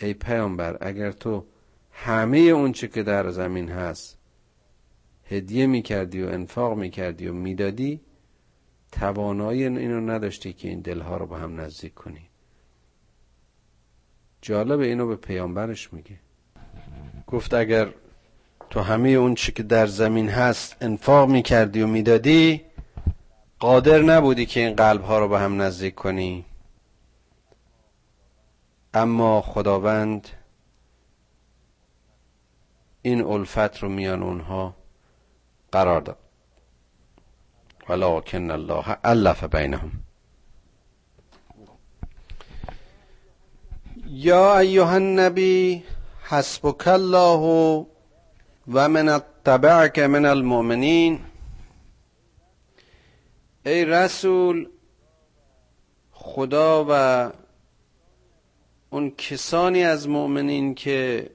ای 0.00 0.14
پیامبر 0.14 0.78
اگر 0.80 1.12
تو 1.12 1.44
همه 1.92 2.38
اون 2.38 2.72
چه 2.72 2.88
که 2.88 3.02
در 3.02 3.30
زمین 3.30 3.68
هست 3.68 4.18
هدیه 5.24 5.66
می‌کردی 5.66 6.22
و 6.22 6.28
انفاق 6.28 6.78
می‌کردی 6.78 7.28
و 7.28 7.32
می‌دادی 7.32 8.00
توانایی 8.92 9.64
اینو 9.64 10.00
نداشتی 10.10 10.52
که 10.52 10.68
این 10.68 10.80
دلها 10.80 11.16
رو 11.16 11.26
با 11.26 11.36
هم 11.36 11.60
نزدیک 11.60 11.94
کنی. 11.94 12.28
جالب 14.42 14.80
اینو 14.80 15.06
به 15.06 15.16
پیامبرش 15.16 15.92
میگه. 15.92 16.18
گفت 17.26 17.54
اگر 17.54 17.94
تو 18.70 18.80
همه 18.80 19.08
اون 19.08 19.34
چی 19.34 19.52
که 19.52 19.62
در 19.62 19.86
زمین 19.86 20.28
هست 20.28 20.76
انفاق 20.80 21.28
می‌کردی 21.30 21.82
و 21.82 21.86
می‌دادی 21.86 22.60
قادر 23.62 23.98
نبودی 23.98 24.46
که 24.46 24.60
این 24.60 24.76
قلب 24.76 25.02
ها 25.02 25.18
رو 25.18 25.28
به 25.28 25.38
هم 25.38 25.62
نزدیک 25.62 25.94
کنی. 25.94 26.44
اما 28.94 29.40
خداوند 29.40 30.28
این 33.02 33.24
الفت 33.24 33.78
رو 33.78 33.88
میان 33.88 34.22
اونها 34.22 34.74
قرار 35.72 36.00
داد. 36.00 36.18
ولکن 37.88 38.50
الله 38.50 38.96
الف 39.04 39.44
بینهم. 39.44 39.90
یا 44.06 44.58
ایها 44.58 44.94
النبی 44.94 45.84
حسبک 46.22 46.88
الله 46.88 47.86
و 48.72 48.88
من 48.88 49.08
اتبعک 49.08 49.98
من 49.98 50.24
المؤمنین. 50.24 51.31
ای 53.66 53.84
رسول 53.84 54.68
خدا 56.10 56.86
و 56.88 57.32
اون 58.90 59.10
کسانی 59.10 59.84
از 59.84 60.08
مؤمنین 60.08 60.74
که 60.74 61.30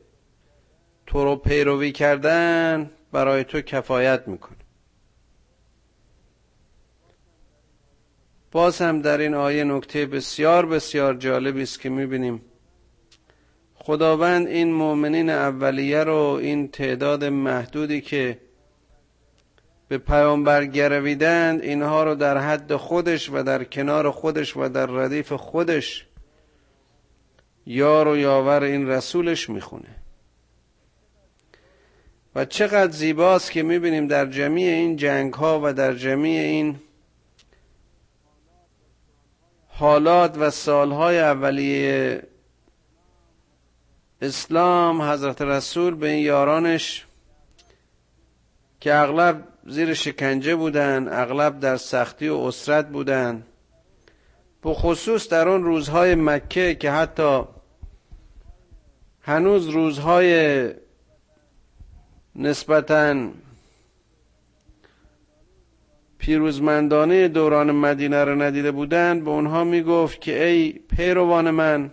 تو 1.06 1.24
رو 1.24 1.36
پیروی 1.36 1.92
کردن 1.92 2.92
برای 3.12 3.44
تو 3.44 3.62
کفایت 3.62 4.28
می‌کنه. 4.28 4.58
باز 8.52 8.82
هم 8.82 9.02
در 9.02 9.18
این 9.18 9.34
آیه 9.34 9.64
نکته 9.64 10.06
بسیار 10.06 10.66
بسیار 10.66 11.14
جالبی 11.14 11.62
است 11.62 11.80
که 11.80 11.90
می‌بینیم. 11.90 12.42
خداوند 13.76 14.48
این 14.48 14.74
مؤمنین 14.74 15.30
اولیه 15.30 16.04
رو 16.04 16.40
این 16.42 16.68
تعداد 16.68 17.24
محدودی 17.24 18.02
که 18.02 18.40
به 19.88 19.98
پیامبر 19.98 20.66
گرویدند 20.66 21.62
اینها 21.62 22.04
رو 22.04 22.16
در 22.16 22.38
حد 22.38 22.76
خودش 22.76 23.30
و 23.30 23.44
در 23.44 23.64
کنار 23.64 24.12
خودش 24.12 24.58
و 24.58 24.70
در 24.70 24.86
ردیف 24.86 25.34
خودش 25.34 26.06
یار 27.66 28.08
و 28.08 28.18
یاور 28.18 28.64
این 28.64 28.88
رسولش 28.88 29.50
می‌خونه. 29.50 29.96
و 32.36 32.46
چقدر 32.46 32.92
زیباست 32.92 33.52
که 33.52 33.64
می‌بینیم 33.64 34.08
در 34.08 34.26
جمعی 34.26 34.68
این 34.68 34.96
جنگ 34.96 35.34
ها 35.34 35.62
و 35.64 35.74
در 35.74 35.94
جمعی 35.94 36.38
این 36.38 36.80
حالات 39.68 40.38
و 40.38 40.50
سالهای 40.50 41.20
اولیه 41.20 42.24
اسلام 44.22 45.02
حضرت 45.02 45.42
رسول 45.42 45.96
به 45.96 46.10
این 46.10 46.26
یارانش 46.26 47.06
که 48.80 48.96
اغلب 48.96 49.48
زیر 49.70 49.94
شکنجه 49.94 50.56
بودن 50.56 51.08
اغلب 51.12 51.60
در 51.60 51.78
سختی 51.78 52.28
و 52.30 52.36
اسرت 52.36 52.88
بودن. 52.88 53.44
به 54.62 54.74
خصوص 54.74 55.30
در 55.30 55.48
آن 55.48 55.64
روزهای 55.64 56.16
مکه 56.16 56.76
که 56.76 56.92
حتی 56.92 57.44
هنوز 59.22 59.68
روزهای 59.68 60.70
نسبتا 62.36 63.30
پیروزمندانه 66.18 67.28
دوران 67.28 67.72
مدینه 67.72 68.24
را 68.24 68.36
ندیده 68.36 68.72
بودند 68.72 69.24
به 69.24 69.30
اونها 69.30 69.64
می‌گفت 69.64 70.22
که 70.22 70.46
ای 70.46 70.72
پیروان 70.72 71.52
من 71.52 71.92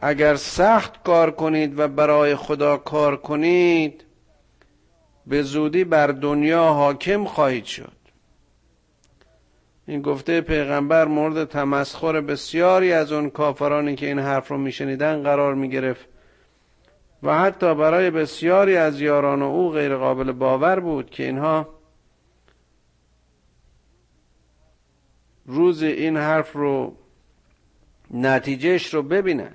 اگر 0.00 0.36
سخت 0.36 1.02
کار 1.02 1.30
کنید 1.30 1.78
و 1.78 1.88
برای 1.88 2.36
خدا 2.36 2.76
کار 2.76 3.16
کنید 3.16 4.04
به 5.30 5.42
زودی 5.42 5.84
بر 5.84 6.06
دنیا 6.06 6.64
حاکم 6.64 7.24
خواهید 7.24 7.64
شد. 7.64 7.92
این 9.86 10.02
گفته 10.02 10.40
پیغمبر 10.40 11.04
مورد 11.04 11.44
تمسخر 11.44 12.20
بسیاری 12.20 12.92
از 12.92 13.12
اون 13.12 13.30
کافرانی 13.30 13.96
که 13.96 14.06
این 14.06 14.18
حرف 14.18 14.48
رو 14.48 14.58
میشنیدن 14.58 15.22
قرار 15.22 15.54
می‌گرفت 15.54 16.06
و 17.22 17.38
حتی 17.38 17.74
برای 17.74 18.10
بسیاری 18.10 18.76
از 18.76 19.00
یاران 19.00 19.42
او 19.42 19.70
غیر 19.70 19.96
قابل 19.96 20.32
باور 20.32 20.80
بود 20.80 21.10
که 21.10 21.24
اینها 21.24 21.68
روز 25.46 25.82
این 25.82 26.16
حرف 26.16 26.52
رو 26.52 26.96
نتیجهش 28.10 28.94
رو 28.94 29.02
ببینن. 29.02 29.54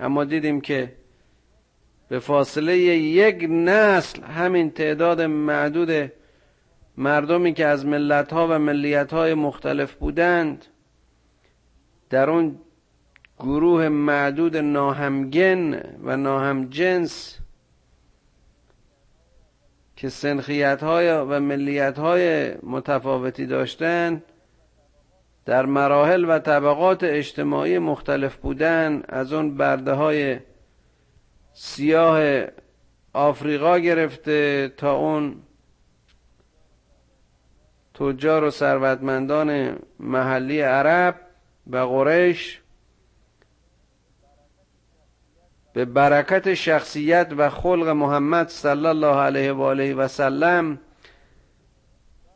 اما 0.00 0.24
دیدیم 0.24 0.60
که 0.60 0.92
به 2.08 2.18
فاصله 2.18 2.76
یک 2.78 3.46
نسل 3.50 4.22
همین 4.22 4.70
تعداد 4.70 5.20
معدود 5.20 6.12
مردمی 6.96 7.52
که 7.54 7.66
از 7.66 7.86
ملت 7.86 8.32
ها 8.32 8.48
و 8.50 8.58
ملیت 8.58 9.12
های 9.12 9.34
مختلف 9.34 9.94
بودند 9.94 10.64
در 12.10 12.30
اون 12.30 12.58
گروه 13.38 13.88
معدود 13.88 14.56
ناهمگن 14.56 15.80
و 16.02 16.16
ناهمجنس 16.16 17.38
که 19.96 20.08
سنخیت 20.08 20.82
های 20.82 21.10
و 21.10 21.40
ملیت 21.40 21.98
های 21.98 22.54
متفاوتی 22.62 23.46
داشتند 23.46 24.22
در 25.44 25.66
مراحل 25.66 26.24
و 26.28 26.38
طبقات 26.38 27.04
اجتماعی 27.04 27.78
مختلف 27.78 28.36
بودن 28.36 29.02
از 29.08 29.32
اون 29.32 29.56
برده 29.56 29.92
های 29.92 30.38
سیاه 31.60 32.46
آفریقا 33.12 33.78
گرفته 33.78 34.68
تا 34.76 34.96
اون 34.96 35.42
تجار 37.94 38.44
و 38.44 38.50
ثروتمندان 38.50 39.78
محلی 40.00 40.60
عرب 40.60 41.20
و 41.66 41.76
قریش 41.76 42.60
به 45.72 45.84
برکت 45.84 46.54
شخصیت 46.54 47.32
و 47.36 47.50
خلق 47.50 47.88
محمد 47.88 48.48
صلی 48.48 48.86
الله 48.86 49.16
علیه 49.16 49.52
و 49.52 49.62
آله 49.62 49.94
و 49.94 50.08
سلم 50.08 50.78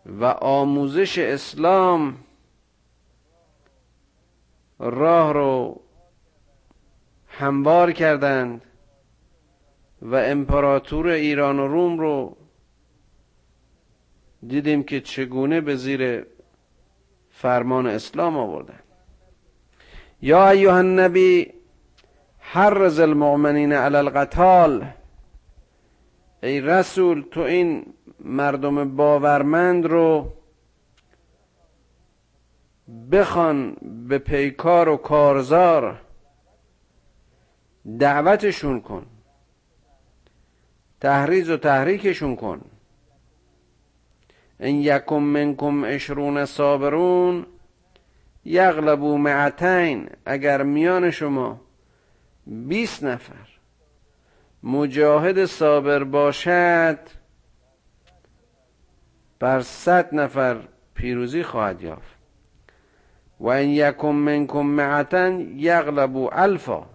و 0.06 0.24
آموزش 0.24 1.18
اسلام 1.18 2.16
راه 4.78 5.32
رو 5.32 5.80
هموار 7.28 7.92
کردند. 7.92 8.62
و 10.02 10.14
امپراتور 10.14 11.06
ایران 11.06 11.58
و 11.58 11.68
روم 11.68 11.98
رو 11.98 12.36
دیدیم 14.46 14.82
که 14.82 15.00
چگونه 15.00 15.60
به 15.60 15.76
زیر 15.76 16.26
فرمان 17.30 17.86
اسلام 17.86 18.36
آوردن. 18.36 18.78
یا 20.22 20.50
ایها 20.50 20.76
النبی 20.76 21.52
حرز 22.38 23.00
المؤمنین 23.00 23.72
علی 23.72 23.96
القتال. 23.96 24.86
ای 26.42 26.60
رسول 26.60 27.24
تو 27.30 27.40
این 27.40 27.94
مردم 28.20 28.96
باورمند 28.96 29.86
رو 29.86 30.32
بخوان 33.12 33.76
به 34.08 34.18
پیکار 34.18 34.88
و 34.88 34.96
کارزار 34.96 36.00
دعوتشون 37.98 38.80
کن. 38.80 39.06
تحریز 41.02 41.50
و 41.50 41.56
تحریکشون 41.56 42.36
کن. 42.36 42.60
ان 44.60 44.74
یکم 44.74 45.16
منکم 45.16 45.84
اشرون 45.84 46.44
صابرون 46.44 47.46
یغلبو 48.44 49.18
معتین 49.18 50.10
اگر 50.24 50.62
میان 50.62 51.10
شما 51.10 51.60
بیست 52.46 53.04
نفر. 53.04 53.48
مجاهد 54.62 55.44
صابر 55.44 56.04
باشد 56.04 56.98
بر 59.38 59.60
صد 59.60 60.14
نفر 60.14 60.56
پیروزی 60.94 61.42
خواهد 61.42 61.82
یافت. 61.82 62.16
و 63.40 63.48
ان 63.48 63.68
یکم 63.68 64.08
منکم 64.08 64.66
معتن 64.66 65.40
یغلبو 65.56 66.30
الفا. 66.32 66.91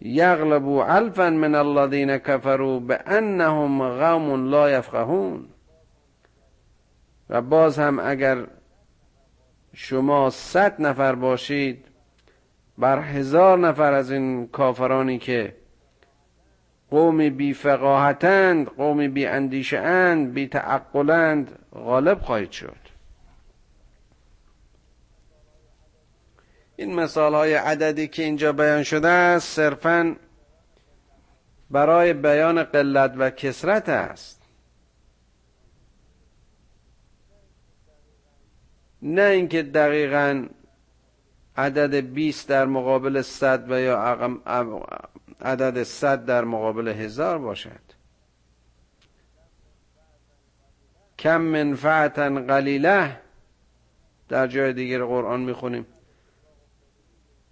یغلبو 0.00 0.78
الفا 0.78 1.30
من 1.30 1.54
الذین 1.54 2.18
کفروا 2.18 2.78
بانهم 2.78 3.82
قوم 3.82 4.50
لا 4.50 4.70
یفقهون. 4.70 5.46
و 7.30 7.42
باز 7.42 7.78
هم 7.78 7.98
اگر 7.98 8.46
شما 9.74 10.30
صد 10.30 10.82
نفر 10.82 11.14
باشید 11.14 11.84
بر 12.78 13.00
هزار 13.00 13.58
نفر 13.58 13.92
از 13.92 14.10
این 14.10 14.46
کافرانی 14.46 15.18
که 15.18 15.56
قومی 16.90 17.30
بی 17.30 17.54
فقاهتند 17.54 18.66
قومی 18.66 19.08
بی 19.08 19.26
اندیشه 19.26 19.78
اند 19.78 20.34
بی 20.34 20.46
تعقلند 20.46 21.58
غالب 21.74 22.18
خواهید 22.18 22.50
شد. 22.50 22.79
این 26.80 26.94
مثال 26.94 27.34
های 27.34 27.54
عددی 27.54 28.08
که 28.08 28.22
اینجا 28.22 28.52
بیان 28.52 28.82
شده 28.82 29.08
است 29.08 29.48
صرفا 29.48 30.16
برای 31.70 32.12
بیان 32.12 32.62
قلت 32.62 33.14
و 33.16 33.30
کسرت 33.30 33.88
است. 33.88 34.42
نه 39.02 39.22
اینکه 39.22 39.62
دقیقا 39.62 40.46
عدد 41.56 41.94
20 41.94 42.48
در 42.48 42.64
مقابل 42.64 43.22
100 43.22 43.70
و 43.70 43.80
یا 43.80 43.98
عدد 45.40 45.82
100 45.82 46.24
در 46.24 46.44
مقابل 46.44 46.88
هزار 46.88 47.38
باشد. 47.38 47.80
کم 51.18 51.40
منفعتا 51.40 52.30
قلیله 52.30 53.20
در 54.28 54.46
جای 54.46 54.72
دیگر 54.72 55.04
قرآن 55.04 55.40
می‌خونیم. 55.40 55.86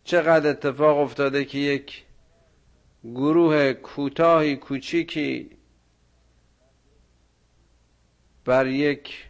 چقدر 0.09 0.51
اتفاق 0.51 0.99
افتاده 0.99 1.45
که 1.45 1.59
یک 1.59 2.05
گروه 3.05 3.73
کوتاهی 3.73 4.57
کوچیکی 4.57 5.51
بر 8.45 8.67
یک 8.67 9.29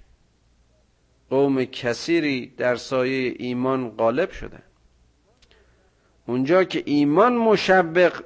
قوم 1.31 1.65
کثیری 1.65 2.47
در 2.47 2.77
سایه 2.77 3.35
ایمان 3.39 3.91
غالب 3.91 4.31
شده. 4.31 4.63
اونجا 6.27 6.65
که 6.65 6.83
ایمان 6.87 7.37
مشبق 7.37 8.25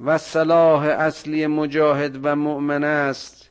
و 0.00 0.18
صلاح 0.18 0.82
اصلی 0.82 1.46
مجاهد 1.46 2.18
و 2.22 2.36
مؤمن 2.36 2.84
است 2.84 3.50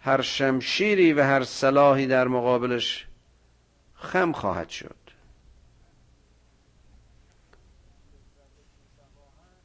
هر 0.00 0.20
شمشیری 0.20 1.12
و 1.12 1.22
هر 1.22 1.44
صلاحی 1.44 2.06
در 2.06 2.28
مقابلش 2.28 3.06
خم 3.94 4.32
خواهد 4.32 4.68
شد. 4.68 5.03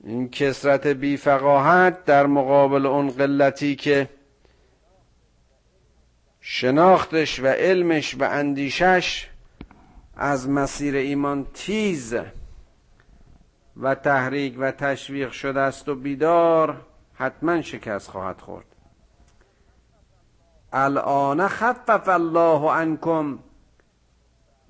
این 0.04 0.30
کسرت 0.30 0.88
بیفقاهت 0.88 2.06
در 2.06 2.26
مقابل 2.28 2.86
اون 2.86 3.10
قلتی 3.10 3.76
که 3.76 4.10
شناختش 6.42 7.40
و 7.40 7.48
علمش 7.48 8.16
و 8.16 8.24
اندیشش 8.24 9.30
از 10.16 10.50
مسیر 10.50 10.96
ایمان 10.96 11.48
تیز 11.54 12.16
و 13.78 13.96
تحریک 13.96 14.56
و 14.60 14.72
تشویق 14.72 15.32
شده 15.32 15.60
است 15.60 15.90
و 15.90 15.96
بیدار 15.96 16.86
حتما 17.14 17.62
شکست 17.62 18.10
خواهد 18.10 18.42
خورد. 18.42 18.66
الان 20.74 21.48
خفف 21.48 22.08
الله 22.08 22.72
عنکم 22.72 23.40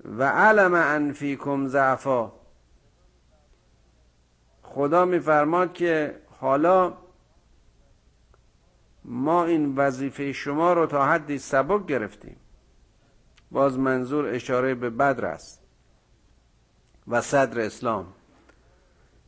و 0.04 0.24
علم 0.24 0.74
ان 0.74 1.12
فیکم 1.12 1.66
ضعفا. 1.66 2.32
خدا 4.74 5.04
میفرماد 5.04 5.72
که 5.72 6.14
حالا 6.40 6.92
ما 9.04 9.44
این 9.44 9.76
وظیفه 9.76 10.32
شما 10.32 10.72
رو 10.72 10.86
تا 10.86 11.06
حدی 11.06 11.38
سبک 11.38 11.86
گرفتیم. 11.86 12.36
باز 13.50 13.78
منظور 13.78 14.26
اشاره 14.26 14.74
به 14.74 14.90
بدر 14.90 15.24
است 15.26 15.62
و 17.08 17.20
صدر 17.20 17.60
اسلام. 17.60 18.06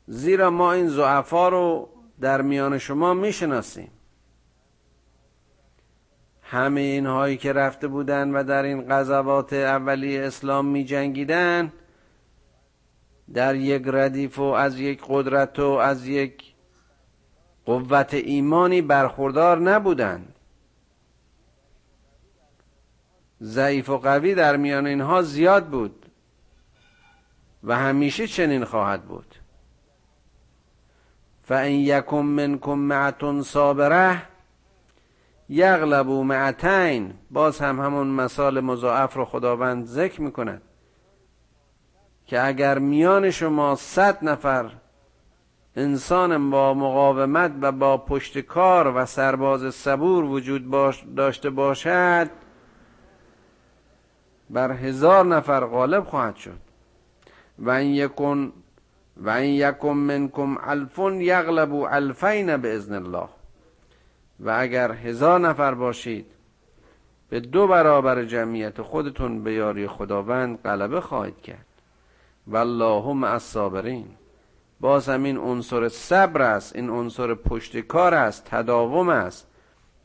زیرا 0.07 0.51
ما 0.51 0.73
این 0.73 0.89
زعفا 0.89 1.49
رو 1.49 1.89
در 2.21 2.43
میان 2.43 2.79
شما 2.79 3.15
می‌شناسیم. 3.15 3.91
همه 6.43 6.81
اینهایی 6.81 7.37
که 7.37 7.53
رفته 7.53 7.89
بودن 7.89 8.31
و 8.31 8.45
در 8.45 8.63
این 8.63 8.87
غزوات 8.89 9.53
اولی 9.53 10.19
اسلام 10.19 10.67
می 10.67 10.85
جنگیدن 10.85 11.73
در 13.35 13.55
یک 13.55 13.83
ردیف 13.87 14.39
و 14.39 14.43
از 14.43 14.81
یک 14.81 15.03
قدرت 15.09 15.59
و 15.59 15.65
از 15.65 16.07
یک 16.07 16.53
قوت 17.65 18.15
ایمانی 18.15 18.83
برخوردار 18.83 19.59
نبودند. 19.59 20.35
ضعیف 23.43 23.89
و 23.89 23.99
قوی 23.99 24.35
در 24.35 24.57
میان 24.57 24.87
اینها 24.87 25.23
زیاد 25.23 25.67
بود 25.67 26.07
و 27.65 27.79
همیشه 27.79 28.27
چنین 28.27 28.65
خواهد 28.65 29.05
بود. 29.05 29.35
فان 31.43 31.67
یکم 31.67 32.21
منکم 32.21 32.75
معتون 32.75 33.43
صابره 33.43 34.23
یغلبو 35.49 36.25
معتین 36.25 37.15
باز 37.31 37.61
هم 37.61 37.81
همون 37.81 38.07
مثال 38.07 38.61
مضاعف 38.61 39.15
رو 39.15 39.25
خداوند 39.25 39.87
ذکر 39.87 40.21
می‌کند. 40.21 40.63
که 42.27 42.47
اگر 42.47 42.79
میان 42.79 43.31
شما 43.31 43.75
صد 43.75 44.25
نفر 44.25 44.71
انسان 45.77 46.51
با 46.51 46.75
مقاومت 46.75 47.53
و 47.61 47.73
با 47.73 47.99
پشت 47.99 48.39
کار 48.39 48.97
و 48.97 49.07
سرباز 49.07 49.75
صبور 49.75 50.25
وجود 50.25 50.71
باش 50.71 51.05
داشته 51.17 51.51
باشد 51.51 52.31
بر 54.51 54.73
هزار 54.73 55.27
نفر 55.27 55.67
غالب 55.67 56.05
خواهد 56.05 56.37
شد. 56.37 56.59
و 57.59 57.71
این 57.71 57.95
یکن 57.95 58.53
و 59.17 59.31
این 59.31 59.55
یکم 59.55 59.93
منکم 59.93 60.57
الفون 60.61 61.21
یغلبو 61.21 61.87
الفین 61.91 62.57
به 62.57 62.75
ازن 62.75 62.95
الله. 62.95 63.29
و 64.41 64.57
اگر 64.59 64.93
هزار 64.93 65.41
نفر 65.41 65.75
باشید 65.75 66.27
به 67.31 67.41
دو 67.41 67.67
برابر 67.67 68.25
جمعیت 68.25 68.83
خودتون 68.83 69.45
به 69.45 69.53
یاری 69.53 69.89
خداوند 69.89 70.59
غلبه 70.63 71.01
خواهید 71.01 71.41
کرد. 71.41 71.67
والله 72.47 73.13
مع 73.13 73.33
الصابرین. 73.33 74.07
باز 74.81 75.09
هم 75.09 75.23
این 75.23 75.39
عنصر 75.39 75.89
صبر 75.89 76.43
است 76.43 76.77
این 76.77 76.91
عنصر 76.91 77.35
پشت 77.35 77.77
کار 77.77 78.15
است 78.15 78.45
تداوم 78.45 79.09
است. 79.09 79.49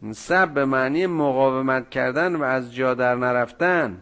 این 0.02 0.14
صبر 0.14 0.52
به 0.52 0.66
معنی 0.66 1.08
مقاومت 1.08 1.90
کردن 1.90 2.36
و 2.36 2.44
از 2.44 2.76
جا 2.76 2.94
در 2.94 3.16
نرفتن 3.16 4.02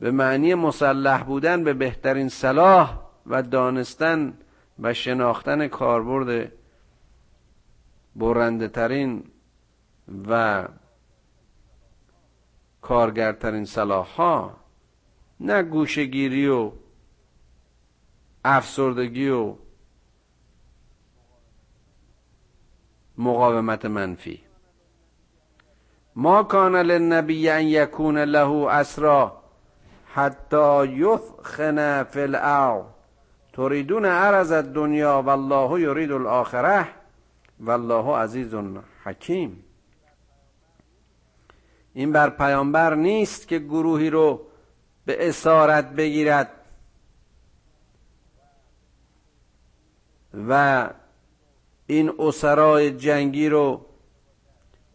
به 0.00 0.10
معنی 0.10 0.54
مسلح 0.54 1.22
بودن 1.22 1.64
به 1.64 1.72
بهترین 1.72 2.28
صلاح 2.28 3.00
و 3.26 3.42
دانستن 3.42 4.38
و 4.78 4.94
شناختن 4.94 5.68
کاربرد 5.68 6.52
برنده 8.16 8.68
ترین 8.68 9.24
و 10.28 10.64
کارگرترین 12.80 13.64
صلاح 13.64 14.06
ها 14.06 14.56
نه 15.40 15.62
گوشگیری 15.62 16.48
و 16.48 16.72
افسردگی 18.44 19.28
و 19.28 19.54
مقاومت 23.18 23.84
منفی. 23.84 24.40
ما 26.16 26.42
کان 26.42 26.76
للنبی 26.76 27.50
ان 27.50 27.66
یکون 27.66 28.18
له 28.18 28.68
اسرا 28.68 29.42
حتی 30.14 30.86
یثخن 30.86 32.02
فی 32.02 32.20
الارض. 32.20 32.84
تريدون 33.52 34.04
عرض 34.04 34.52
الدنیا 34.52 35.22
والله 35.22 35.80
یرید 35.80 36.12
الاخره 36.12 36.88
والله 37.60 38.16
عزیز 38.16 38.54
حکیم 39.04 39.64
این 41.94 42.12
بر 42.12 42.30
پیامبر 42.30 42.94
نیست 42.94 43.48
که 43.48 43.58
گروهی 43.58 44.10
رو 44.10 44.46
به 45.04 45.28
اسارت 45.28 45.90
بگیرد. 45.90 46.50
و 50.48 50.90
این 51.86 52.12
اسرای 52.18 52.90
جنگی 52.90 53.48
رو 53.48 53.86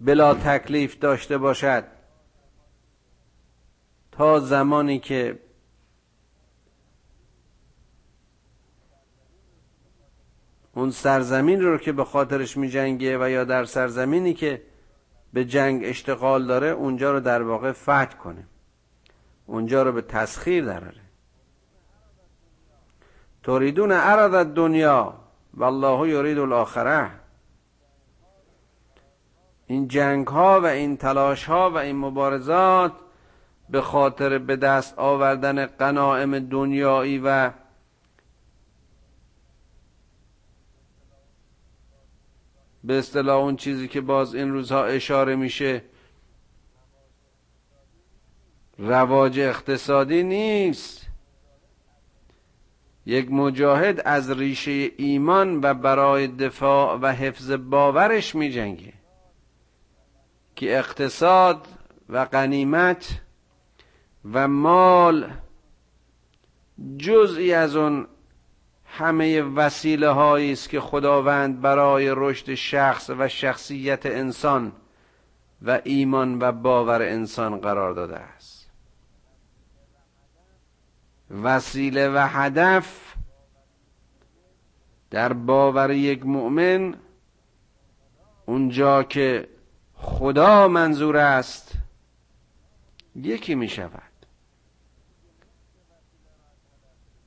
بلا 0.02 0.34
تکلیف 0.34 1.00
داشته 1.00 1.38
باشد. 1.38 1.84
تا 4.12 4.40
زمانی 4.40 5.00
که 5.00 5.40
اون 10.76 10.92
سرزمین 10.92 11.62
رو 11.62 11.78
که 11.78 11.92
به 11.92 12.04
خاطرش 12.06 12.58
می 12.58 12.70
جنگه 12.70 13.18
و 13.18 13.30
یا 13.30 13.44
در 13.44 13.66
سرزمینی 13.66 14.34
که 14.34 14.62
به 15.34 15.46
جنگ 15.46 15.82
اشتغال 15.86 16.48
داره 16.48 16.68
اونجا 16.68 17.12
رو 17.12 17.20
در 17.20 17.42
واقع 17.42 17.72
فتح 17.72 18.06
کنه. 18.06 18.48
اونجا 19.46 19.84
رو 19.84 19.92
به 19.92 20.02
تسخیر 20.02 20.66
دراره 20.66 21.02
توریدون 23.44 23.92
عرض 23.92 24.34
دنیا 24.34 25.19
والله 25.54 26.10
یرید 26.10 26.40
الاخره. 26.40 27.12
این 29.68 29.88
جنگ 29.88 30.28
ها 30.28 30.62
و 30.62 30.66
این 30.66 30.98
تلاش 30.98 31.46
ها 31.46 31.72
و 31.72 31.78
این 31.78 31.96
مبارزات 31.96 32.94
به 33.70 33.82
خاطر 33.82 34.38
به 34.38 34.56
دست 34.56 35.00
آوردن 35.00 35.66
قناعم 35.66 36.40
دنیایی 36.40 37.22
و 37.24 37.52
به 42.84 43.00
اصطلاح 43.00 43.38
اون 43.38 43.56
چیزی 43.56 43.88
که 43.88 44.02
باز 44.02 44.36
این 44.36 44.52
روزها 44.52 44.86
اشاره 44.86 45.36
میشه 45.36 45.82
رواج 48.78 49.40
اقتصادی 49.40 50.24
نیست. 50.24 51.09
یک 53.10 53.32
مجاهد 53.32 54.02
از 54.06 54.32
ریشه 54.32 54.92
ایمان 54.98 55.60
و 55.64 55.74
برای 55.74 56.28
دفاع 56.28 57.00
و 57.02 57.14
حفظ 57.14 57.52
باورش 57.52 58.36
می 58.36 58.50
جنگه 58.50 58.94
که 60.56 60.78
اقتصاد 60.78 61.68
و 62.10 62.26
غنیمت 62.26 63.22
و 64.34 64.48
مال 64.48 65.32
جزئی 66.98 67.54
از 67.54 67.76
اون 67.76 68.08
همه 68.86 69.42
وسیله 69.42 70.10
هایی 70.10 70.52
است 70.52 70.70
که 70.70 70.80
خداوند 70.80 71.62
برای 71.62 72.14
رشد 72.16 72.54
شخص 72.54 73.10
و 73.18 73.28
شخصیت 73.28 74.06
انسان 74.06 74.72
و 75.62 75.82
ایمان 75.84 76.38
و 76.42 76.52
باور 76.52 77.02
انسان 77.02 77.58
قرار 77.58 77.94
داده 77.94 78.18
است. 78.18 78.59
وسیله 81.32 82.10
و 82.10 82.28
هدف 82.28 83.16
در 85.10 85.34
باور 85.34 85.92
یک 85.92 86.26
مؤمن 86.26 86.96
اونجا 88.46 89.04
که 89.04 89.48
خدا 89.94 90.68
منظور 90.68 91.18
است 91.18 91.72
یکی 93.16 93.56
می 93.56 93.70
شود 93.70 94.02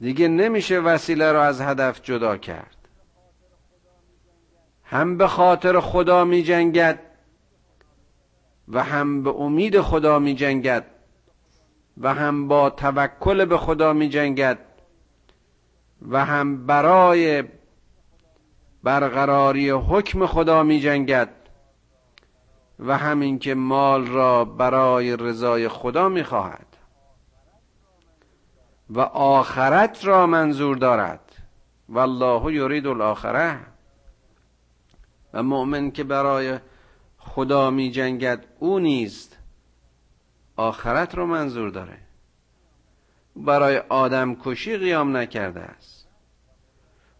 دیگه 0.00 0.28
نمیشه 0.28 0.80
وسیله 0.80 1.32
را 1.32 1.44
از 1.44 1.60
هدف 1.60 2.02
جدا 2.02 2.36
کرد. 2.36 2.76
هم 4.84 5.16
به 5.16 5.28
خاطر 5.28 5.80
خدا 5.80 6.24
می 6.24 6.42
جنگد 6.42 6.98
و 8.68 8.84
هم 8.84 9.22
به 9.22 9.30
امید 9.30 9.80
خدا 9.80 10.18
می 10.18 10.34
جنگد 10.34 10.86
و 12.00 12.14
هم 12.14 12.48
با 12.48 12.70
توکل 12.70 13.44
به 13.44 13.58
خدا 13.58 13.92
می 13.92 14.08
جنگد 14.08 14.58
و 16.08 16.24
هم 16.24 16.66
برای 16.66 17.44
برقراری 18.82 19.70
حکم 19.70 20.26
خدا 20.26 20.62
می 20.62 20.80
جنگد 20.80 21.28
و 22.78 22.98
همین 22.98 23.38
که 23.38 23.54
مال 23.54 24.06
را 24.06 24.44
برای 24.44 25.16
رضای 25.16 25.68
خدا 25.68 26.08
می 26.08 26.22
خواهد 26.22 26.66
و 28.90 29.00
آخرت 29.00 30.04
را 30.04 30.26
منظور 30.26 30.76
دارد. 30.76 31.20
والله 31.88 32.54
یرید 32.54 32.86
الاخره 32.86 33.60
و 35.34 35.42
مؤمن 35.42 35.90
که 35.90 36.04
برای 36.04 36.58
خدا 37.18 37.70
می 37.70 37.90
جنگد 37.90 38.46
او 38.58 38.78
نیست. 38.78 39.38
آخرت 40.62 41.14
را 41.14 41.26
منظور 41.26 41.70
داره. 41.70 41.98
برای 43.36 43.78
آدم 43.78 44.34
کشی 44.34 44.76
قیام 44.76 45.16
نکرده 45.16 45.60
است. 45.60 46.08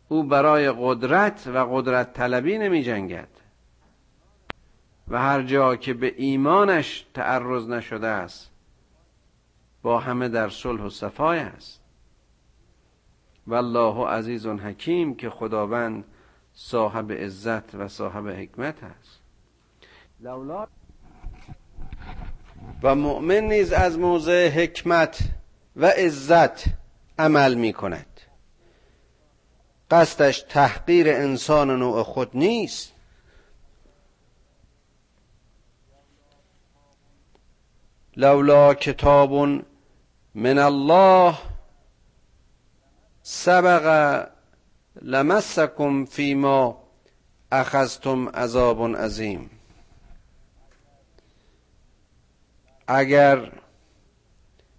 او 0.09 0.25
برای 0.25 0.73
قدرت 0.79 1.47
و 1.47 1.59
قدرت 1.59 2.13
طلبی 2.13 2.59
نمی 2.59 2.83
جنگد. 2.83 3.29
و 5.09 5.19
هر 5.19 5.43
جا 5.43 5.77
که 5.77 5.95
به 5.95 6.15
ایمانش 6.17 7.07
تعرض 7.15 7.69
نشده 7.69 8.07
است 8.07 8.51
با 9.83 9.99
همه 9.99 10.29
در 10.29 10.49
صلح 10.49 10.83
و 10.83 10.91
صفای 10.91 11.39
است. 11.39 11.83
والله 13.47 14.07
عزیز 14.07 14.47
حکیم 14.47 15.15
که 15.15 15.31
خداوند 15.31 16.05
صاحب 16.55 17.13
عزت 17.13 17.75
و 17.75 17.89
صاحب 17.89 18.29
حکمت 18.29 18.85
است. 18.85 19.21
و 22.83 22.95
مؤمن 22.95 23.41
نیز 23.41 23.73
از 23.73 23.99
موضع 23.99 24.49
حکمت 24.49 25.19
و 25.77 25.87
عزت 25.87 26.65
عمل 27.19 27.55
می 27.55 27.73
کند 27.73 28.21
قصدش 29.91 30.45
تحقیر 30.49 31.09
انسان 31.09 31.79
نوع 31.79 32.03
خود 32.03 32.31
نیست. 32.35 32.93
لولا 38.17 38.75
کتاب 38.75 39.33
من 40.35 40.59
الله 40.59 41.39
سبق 43.23 44.27
لمسکم 45.03 46.05
فیما 46.05 46.83
اخذتم 47.53 48.29
عذاب 48.29 48.97
عظیم. 48.97 49.51
اگر 52.87 53.53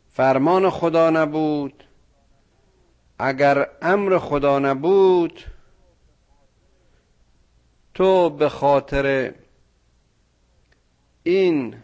فرمان 0.10 0.70
خدا 0.70 1.10
نبود 1.10 1.84
اگر 3.20 3.70
امر 3.82 4.18
خدا 4.18 4.60
نبود 4.60 5.44
تو 7.94 8.30
به 8.30 8.50
خاطر 8.50 9.34
این 11.24 11.76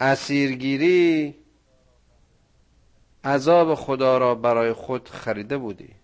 اسیرگیری 0.00 1.34
عذاب 3.24 3.74
خدا 3.74 4.18
را 4.18 4.34
برای 4.34 4.72
خود 4.72 5.08
خریده 5.08 5.58
بودی. 5.58 5.97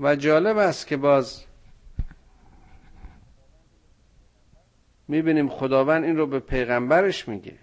و 0.00 0.16
جالب 0.16 0.56
است 0.58 0.86
که 0.86 0.96
باز 0.96 1.44
می‌بینیم 5.08 5.48
خداوند 5.48 6.04
این 6.04 6.16
رو 6.16 6.26
به 6.26 6.40
پیغمبرش 6.40 7.28
میگه. 7.28 7.58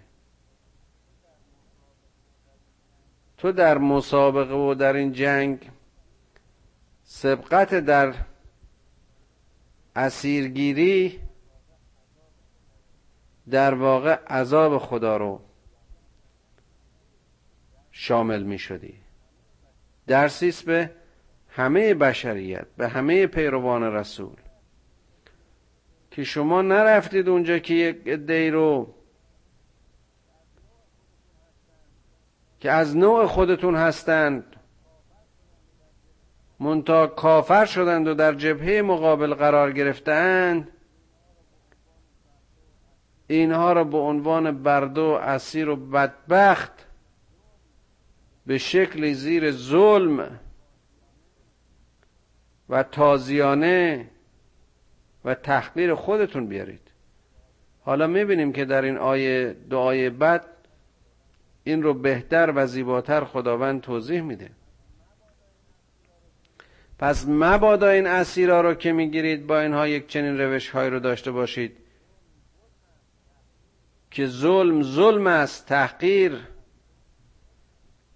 تو 3.36 3.52
در 3.52 3.78
مسابقه 3.78 4.54
و 4.54 4.74
در 4.74 4.92
این 4.92 5.12
جنگ 5.12 5.70
سبقت 7.04 7.74
در 7.74 8.14
اسیرگیری 9.96 11.20
در 13.50 13.74
واقع 13.74 14.14
عذاب 14.14 14.78
خدا 14.78 15.16
رو 15.16 15.40
شامل 17.90 18.42
می 18.42 18.58
شدی 18.58 18.94
درسیست 20.06 20.64
به 20.64 20.97
همه 21.58 21.94
بشریت 21.94 22.66
به 22.76 22.88
همه 22.88 23.26
پیروان 23.26 23.82
رسول. 23.82 24.36
که 26.10 26.24
شما 26.24 26.62
نرفتید 26.62 27.28
اونجا 27.28 27.58
که 27.58 27.74
یک 27.74 28.08
دی 28.08 28.50
رو 28.50 28.94
که 32.60 32.70
از 32.70 32.96
نوع 32.96 33.26
خودتون 33.26 33.76
هستند 33.76 34.56
منتا 36.60 37.06
کافر 37.06 37.64
شدند 37.64 38.08
و 38.08 38.14
در 38.14 38.34
جبهه 38.34 38.82
مقابل 38.82 39.34
قرار 39.34 39.72
گرفتند 39.72 40.68
اینها 43.26 43.72
را 43.72 43.84
به 43.84 43.98
عنوان 43.98 44.62
بردو 44.62 45.02
اسیر 45.02 45.68
و 45.68 45.76
بدبخت 45.76 46.86
به 48.46 48.58
شکل 48.58 49.12
زیر 49.12 49.50
ظلم 49.50 50.40
و 52.68 52.82
تازیانه 52.82 54.10
و 55.24 55.34
تحقیر 55.34 55.94
خودتون 55.94 56.46
بیارید. 56.46 56.80
حالا 57.80 58.06
می‌بینیم 58.06 58.52
که 58.52 58.64
در 58.64 58.82
این 58.82 58.96
آیه 58.96 59.56
دعای 59.70 60.10
بد 60.10 60.44
این 61.64 61.82
رو 61.82 61.94
بهتر 61.94 62.52
و 62.54 62.66
زیباتر 62.66 63.24
خداوند 63.24 63.80
توضیح 63.80 64.20
میده. 64.20 64.50
پس 66.98 67.28
مبادا 67.28 67.88
این 67.88 68.06
اسیرا 68.06 68.60
رو 68.60 68.74
که 68.74 68.92
می‌گیرید 68.92 69.46
با 69.46 69.60
اینها 69.60 69.88
یک 69.88 70.06
چنین 70.06 70.40
روش 70.40 70.70
های 70.70 70.90
رو 70.90 71.00
داشته 71.00 71.30
باشید 71.30 71.78
که 74.10 74.26
ظلم 74.26 74.82
ظلم 74.82 75.26
است 75.26 75.66
تحقیر 75.66 76.40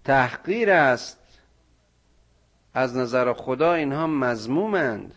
تحقیر 0.03 0.69
است. 0.69 1.22
از 2.73 2.97
نظر 2.97 3.33
خدا 3.33 3.73
اینها 3.73 4.07
مزمومند 4.07 5.15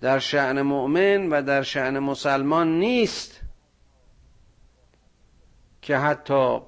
در 0.00 0.18
شعن 0.18 0.62
مؤمن 0.62 1.28
و 1.28 1.42
در 1.42 1.62
شعن 1.62 1.98
مسلمان 1.98 2.78
نیست 2.78 3.40
که 5.82 5.96
حتی 5.96 6.60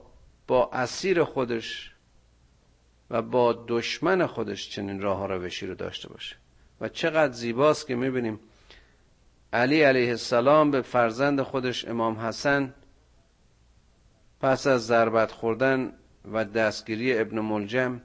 با 0.46 0.70
اسیر 0.72 1.24
خودش 1.24 1.94
و 3.10 3.22
با 3.22 3.64
دشمن 3.68 4.26
خودش 4.26 4.70
چنین 4.70 5.00
راه 5.00 5.28
روشی 5.28 5.66
رو 5.66 5.74
داشته 5.74 6.08
باشه. 6.08 6.36
و 6.80 6.88
چقدر 6.88 7.32
زیباست 7.32 7.86
که 7.86 7.94
می‌بینیم 7.94 8.40
علی 9.52 9.82
علیه 9.82 10.08
السلام 10.08 10.70
به 10.70 10.82
فرزند 10.82 11.42
خودش 11.42 11.84
امام 11.88 12.18
حسن 12.18 12.74
پس 14.40 14.66
از 14.66 14.86
ضربت 14.86 15.32
خوردن 15.32 15.92
و 16.32 16.44
دستگیری 16.44 17.18
ابن 17.18 17.40
ملجم 17.40 18.00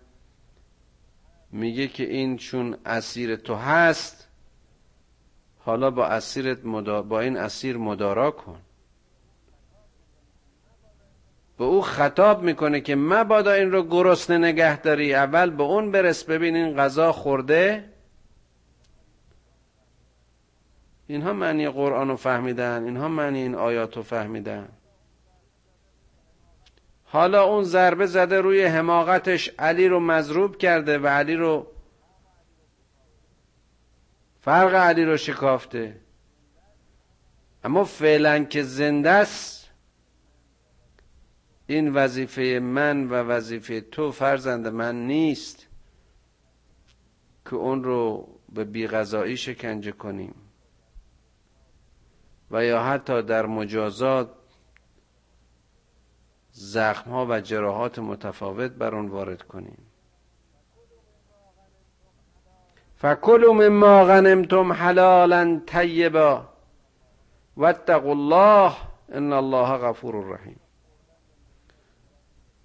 میگه 1.52 1.88
که 1.88 2.04
این 2.04 2.38
چون 2.38 2.78
اسیر 2.86 3.36
تو 3.36 3.56
هست 3.56 4.28
حالا 5.60 5.92
با 5.92 6.06
اسیرت 6.06 6.60
با 7.08 7.20
این 7.20 7.38
اسیر 7.38 7.78
مدارا 7.78 8.32
کن. 8.32 8.60
به 11.58 11.64
او 11.64 11.82
خطاب 11.82 12.44
می‌کنه 12.44 12.82
که 12.82 12.96
مبادا 12.96 13.52
این 13.52 13.72
رو 13.72 13.84
گرسنه 13.84 14.38
نگه 14.38 14.82
داری 14.82 15.14
اول 15.14 15.50
به 15.50 15.64
اون 15.64 15.92
برس 15.92 16.24
ببین 16.24 16.56
این 16.56 16.78
غذا 16.78 17.12
خورده. 17.12 17.90
اینها 21.08 21.34
معنی 21.34 21.70
قرآن 21.70 22.08
رو 22.10 22.16
فهمیدن 22.16 22.84
اینها 22.84 23.08
معنی 23.08 23.42
این 23.42 23.56
آیات 23.56 23.98
رو 23.98 24.04
فهمیدن. 24.04 24.70
حالا 27.14 27.44
اون 27.44 27.64
ضربه 27.64 28.06
زده 28.06 28.42
روی 28.42 28.64
حماقتش 28.64 29.50
علی 29.60 29.88
رو 29.88 30.00
مضروب 30.00 30.58
کرده 30.58 30.98
و 30.98 31.08
علی 31.08 31.36
رو 31.36 31.68
فرق 34.42 34.74
علی 34.76 35.06
رو 35.06 35.18
شکافته. 35.18 36.02
اما 37.64 37.84
فعلا 37.84 38.44
که 38.44 38.64
زنده 38.64 39.10
است 39.10 39.70
این 41.68 41.94
وظیفه 41.94 42.60
من 42.64 43.04
و 43.10 43.14
وظیفه 43.14 43.82
تو 43.82 44.12
فرزند 44.12 44.68
من 44.68 45.08
نیست 45.08 45.68
که 47.46 47.56
اون 47.56 47.84
رو 47.84 48.28
به 48.54 48.64
بیغذایی 48.64 49.38
شکنجه 49.38 49.92
کنیم. 49.92 50.36
و 52.52 52.66
یا 52.66 52.84
حتی 52.84 53.22
در 53.22 53.46
مجازات 53.46 54.43
زخم 56.54 57.12
ها 57.12 57.26
و 57.30 57.42
جراحات 57.42 58.00
متفاوت 58.00 58.72
بر 58.72 58.96
آن 58.96 59.08
وارد 59.08 59.42
کنیم. 59.42 59.78
فکلوا 62.96 63.54
مما 63.54 64.06
غنمتم 64.06 64.74
حلالا 64.74 65.62
طیبا 65.66 66.46
واتقوا 67.58 68.12
الله 68.12 68.74
ان 69.10 69.34
الله 69.34 69.78
غفور 69.78 70.34
رحیم 70.34 70.60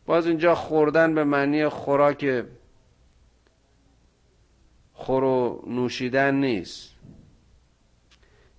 باز 0.07 0.27
اینجا 0.27 0.55
خوردن 0.55 1.15
به 1.15 1.25
معنی 1.25 1.69
خوراک 1.69 2.45
خور 4.93 5.25
و 5.25 5.65
نوشیدن 5.67 6.35
نیست. 6.35 6.95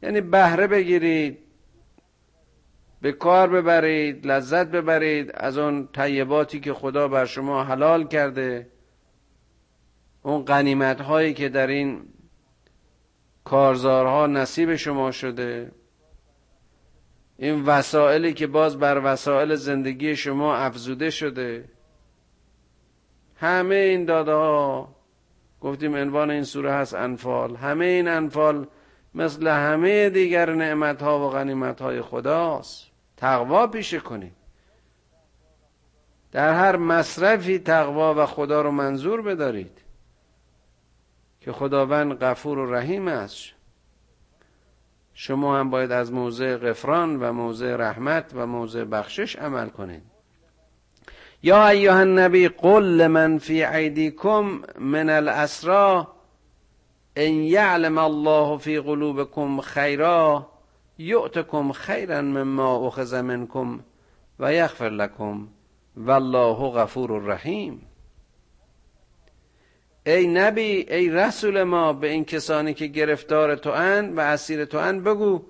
یعنی 0.04 0.22
بهره 0.22 0.68
بگیرید 0.68 1.49
به 3.02 3.12
کار 3.12 3.50
ببرید 3.50 4.28
لذت 4.28 4.68
ببرید 4.68 5.32
از 5.34 5.58
اون 5.58 5.88
طیباتی 5.88 6.60
که 6.60 6.74
خدا 6.74 7.08
بر 7.08 7.26
شما 7.26 7.64
حلال 7.64 8.08
کرده. 8.08 8.68
اون 10.24 10.46
قنیمت 10.46 11.02
هایی 11.02 11.34
که 11.34 11.50
در 11.50 11.68
این 11.68 12.02
کارزارها 13.44 14.28
نصیب 14.28 14.76
شما 14.76 15.12
شده. 15.12 15.72
این 17.38 17.66
وسائلی 17.66 18.34
که 18.34 18.48
باز 18.48 18.80
بر 18.80 19.02
وسایل 19.04 19.56
زندگی 19.56 20.16
شما 20.16 20.56
افزوده 20.56 21.10
شده. 21.10 21.70
همه 23.36 23.76
این 23.76 24.06
داده 24.06 24.32
ها 24.32 24.96
گفتیم 25.62 25.96
عنوان 25.96 26.32
این 26.32 26.44
سوره 26.44 26.72
هست 26.72 26.94
انفال. 26.94 27.56
همه 27.56 27.86
این 27.86 28.08
انفال 28.08 28.68
مثل 29.16 29.48
همه 29.48 30.10
دیگر 30.10 30.54
نعمت 30.54 31.02
ها 31.02 31.28
و 31.28 31.30
غنیمت 31.30 31.82
های 31.82 32.02
خداست. 32.02 32.89
تقوا 33.20 33.68
پیشه 33.68 34.00
کنید 34.00 34.34
در 36.32 36.54
هر 36.54 36.76
مصرفی 36.76 37.60
تقوا 37.60 38.14
و 38.14 38.26
خدا 38.26 38.62
رو 38.62 38.72
منظور 38.72 39.22
بدارید 39.22 39.82
که 41.42 41.52
خداوند 41.52 42.14
غفور 42.14 42.60
و 42.60 42.76
رحیم 42.76 43.08
است. 43.08 43.46
شما 45.14 45.60
هم 45.60 45.70
باید 45.70 45.92
از 45.92 46.12
موضع 46.12 46.58
غفران 46.58 47.20
و 47.20 47.34
موضع 47.34 47.76
رحمت 47.76 48.32
و 48.34 48.46
موضع 48.46 48.84
بخشش 48.84 49.36
عمل 49.36 49.70
کنید 49.70 50.04
یا 51.44 51.68
ایها 51.68 52.00
النبی 52.00 52.48
قل 52.48 52.84
لمن 52.84 53.38
فی 53.38 53.64
ایدیکم 53.64 54.62
من 54.80 55.10
الاسرا 55.10 56.08
ان 57.16 57.34
یعلم 57.34 57.98
الله 57.98 58.58
فی 58.58 58.80
قلوبکم 58.80 59.62
خیرا. 59.62 60.48
یؤتکم 61.00 61.72
خیرا 61.72 62.22
مما 62.22 62.88
اخذ 62.88 63.14
منکم 63.14 63.80
و 64.40 64.54
یغفر 64.54 64.90
لکم 64.90 65.48
والله 65.98 66.72
غفور 66.72 67.24
رحیم 67.26 67.82
ای 70.06 70.28
نبی 70.28 70.94
ای 70.94 71.10
رسول 71.10 71.64
ما 71.64 71.94
به 71.94 72.10
این 72.10 72.26
کسانی 72.26 72.74
که 72.74 72.88
گرفتار 72.88 73.56
تو 73.56 73.70
اند 73.70 74.18
و 74.18 74.20
اسیر 74.20 74.66
تو 74.66 74.78
اند 74.78 75.04
بگو 75.04 75.42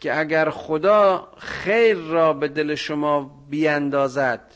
که 0.00 0.18
اگر 0.18 0.50
خدا 0.50 1.28
خیر 1.38 1.96
را 1.96 2.32
به 2.32 2.48
دل 2.48 2.74
شما 2.74 3.46
بیاندازد 3.50 4.52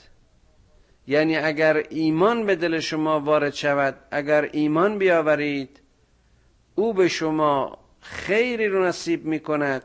یعنی 1.07 1.37
اگر 1.37 1.83
ایمان 1.91 2.47
به 2.47 2.57
دل 2.57 2.81
شما 2.81 3.21
وارد 3.21 3.55
شود 3.55 3.95
اگر 4.11 4.49
ایمان 4.53 4.99
بیاورید 4.99 5.81
او 6.75 6.95
به 6.95 7.09
شما 7.09 7.80
خیری 8.01 8.69
رو 8.69 8.87
نصیب 8.87 9.25
می 9.25 9.41
کند 9.41 9.83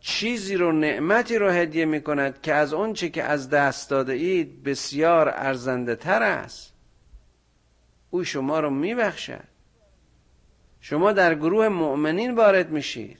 چیزی 0.00 0.56
رو 0.56 0.72
نعمتی 0.72 1.38
رو 1.38 1.50
هدیه 1.50 1.84
می 1.84 2.00
کند 2.00 2.40
که 2.42 2.54
از 2.54 2.74
چه 2.94 3.08
که 3.08 3.22
از 3.24 3.50
دست 3.50 3.90
داده 3.90 4.12
اید 4.12 4.62
بسیار 4.62 5.28
ارزنده 5.28 5.96
تر 5.96 6.22
است. 6.22 6.74
او 8.10 8.24
شما 8.24 8.60
رو 8.60 8.70
می 8.70 8.94
بخشد 8.94 9.44
شما 10.80 11.12
در 11.12 11.34
گروه 11.34 11.68
مؤمنین 11.68 12.34
وارد 12.34 12.70
میشید. 12.70 13.18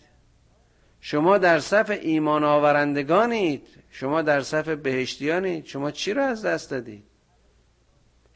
شما 1.00 1.38
در 1.38 1.60
صف 1.60 1.90
ایمان 2.02 2.44
آورندگانید. 2.44 3.66
شما 3.90 4.22
در 4.22 4.40
صف 4.42 4.68
بهشتیانید. 4.68 5.66
شما 5.66 5.90
چی 5.90 6.12
رو 6.12 6.22
از 6.22 6.44
دست 6.44 6.70
دادید؟ 6.70 7.04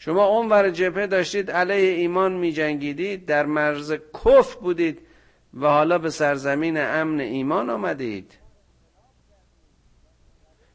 شما 0.04 0.24
اونور 0.24 0.70
جبهه 0.70 1.06
داشتید 1.06 1.50
علیه 1.50 1.90
ایمان 1.90 2.32
می 2.32 2.52
جنگیدید 2.52 3.26
در 3.26 3.46
مرز 3.46 3.92
کف 4.24 4.54
بودید 4.54 5.00
و 5.54 5.66
حالا 5.66 5.98
به 5.98 6.10
سرزمین 6.10 6.80
امن 6.80 7.20
ایمان 7.20 7.70
آمدید. 7.70 8.38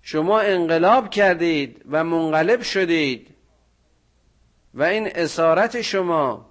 شما 0.01 0.39
انقلاب 0.39 1.09
کردید 1.09 1.86
و 1.91 2.03
منقلب 2.03 2.61
شدید. 2.61 3.36
و 4.73 4.84
این 4.84 5.07
اسارت 5.15 5.82
شما 5.82 6.49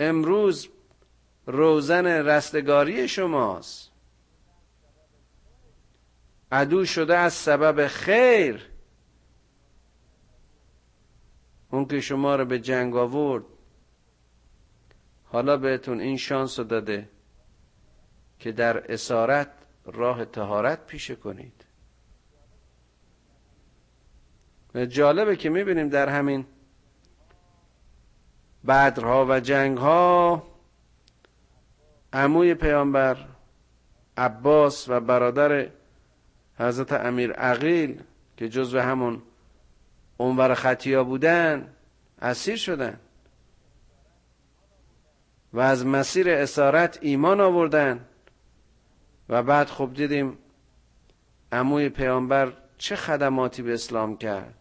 امروز 0.00 0.68
روزن 1.46 2.06
رستگاری 2.06 3.08
شماست. 3.08 3.92
عدو 6.52 6.84
شده 6.84 7.16
از 7.16 7.32
سبب 7.32 7.86
خیر. 7.86 8.71
اون 11.72 11.84
که 11.84 12.00
شما 12.00 12.36
رو 12.36 12.44
به 12.44 12.58
جنگ 12.58 12.96
آورد 12.96 13.44
حالا 15.24 15.56
بهتون 15.56 16.00
این 16.00 16.16
شانس 16.16 16.58
رو 16.58 16.64
داده 16.64 17.08
که 18.38 18.52
در 18.52 18.92
اسارت 18.92 19.48
راه 19.84 20.24
تهارت 20.24 20.86
پیشه 20.86 21.14
کنید. 21.14 21.64
و 24.74 24.86
جالبه 24.86 25.36
که 25.36 25.50
می‌بینیم 25.50 25.88
در 25.88 26.08
همین 26.08 26.46
بدرها 28.68 29.26
و 29.28 29.40
جنگها 29.40 30.42
عموی 32.12 32.54
پیامبر 32.54 33.28
عباس 34.16 34.88
و 34.88 35.00
برادر 35.00 35.68
حضرت 36.58 36.92
امیر 36.92 37.32
عقیل 37.32 38.02
که 38.36 38.48
جزو 38.48 38.78
همون 38.78 39.22
اونور 40.22 40.54
خطیا 40.54 41.04
بودن 41.04 41.74
اسیر 42.22 42.56
شدن. 42.56 43.00
و 45.52 45.60
از 45.60 45.86
مسیر 45.86 46.30
اسارت 46.30 46.98
ایمان 47.02 47.40
آوردن. 47.40 48.04
و 49.28 49.42
بعد 49.42 49.66
خب 49.66 49.90
دیدیم 49.94 50.38
عموی 51.52 51.88
پیامبر 51.88 52.52
چه 52.78 52.96
خدماتی 52.96 53.62
به 53.62 53.74
اسلام 53.74 54.16
کرد. 54.16 54.54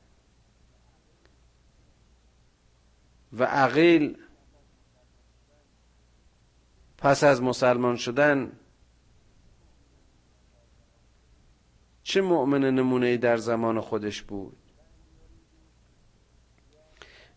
و 3.34 3.44
عقیل 3.44 4.18
پس 6.98 7.24
از 7.24 7.42
مسلمان 7.42 7.96
شدن 7.96 8.52
چه 12.04 12.22
مؤمن 12.22 12.62
نمونه 12.64 13.18
در 13.18 13.38
زمان 13.38 13.82
خودش 13.82 14.22
بود؟ 14.22 14.61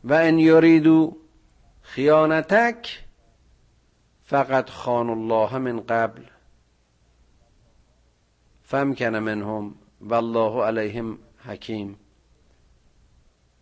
و 0.04 0.12
ان 0.12 0.38
یریدو 0.38 1.16
خیانتک 1.82 3.04
فقط 4.24 4.70
خان 4.70 5.10
الله 5.10 5.58
من 5.58 5.80
قبل. 5.80 6.22
فمکن 8.62 9.16
منهم 9.16 9.74
والله 10.00 10.64
علیهم 10.64 11.18
حکیم. 11.44 11.96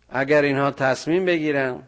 اگر 0.09 0.41
اینها 0.41 0.71
تصمیم 0.71 1.25
بگیرن 1.25 1.83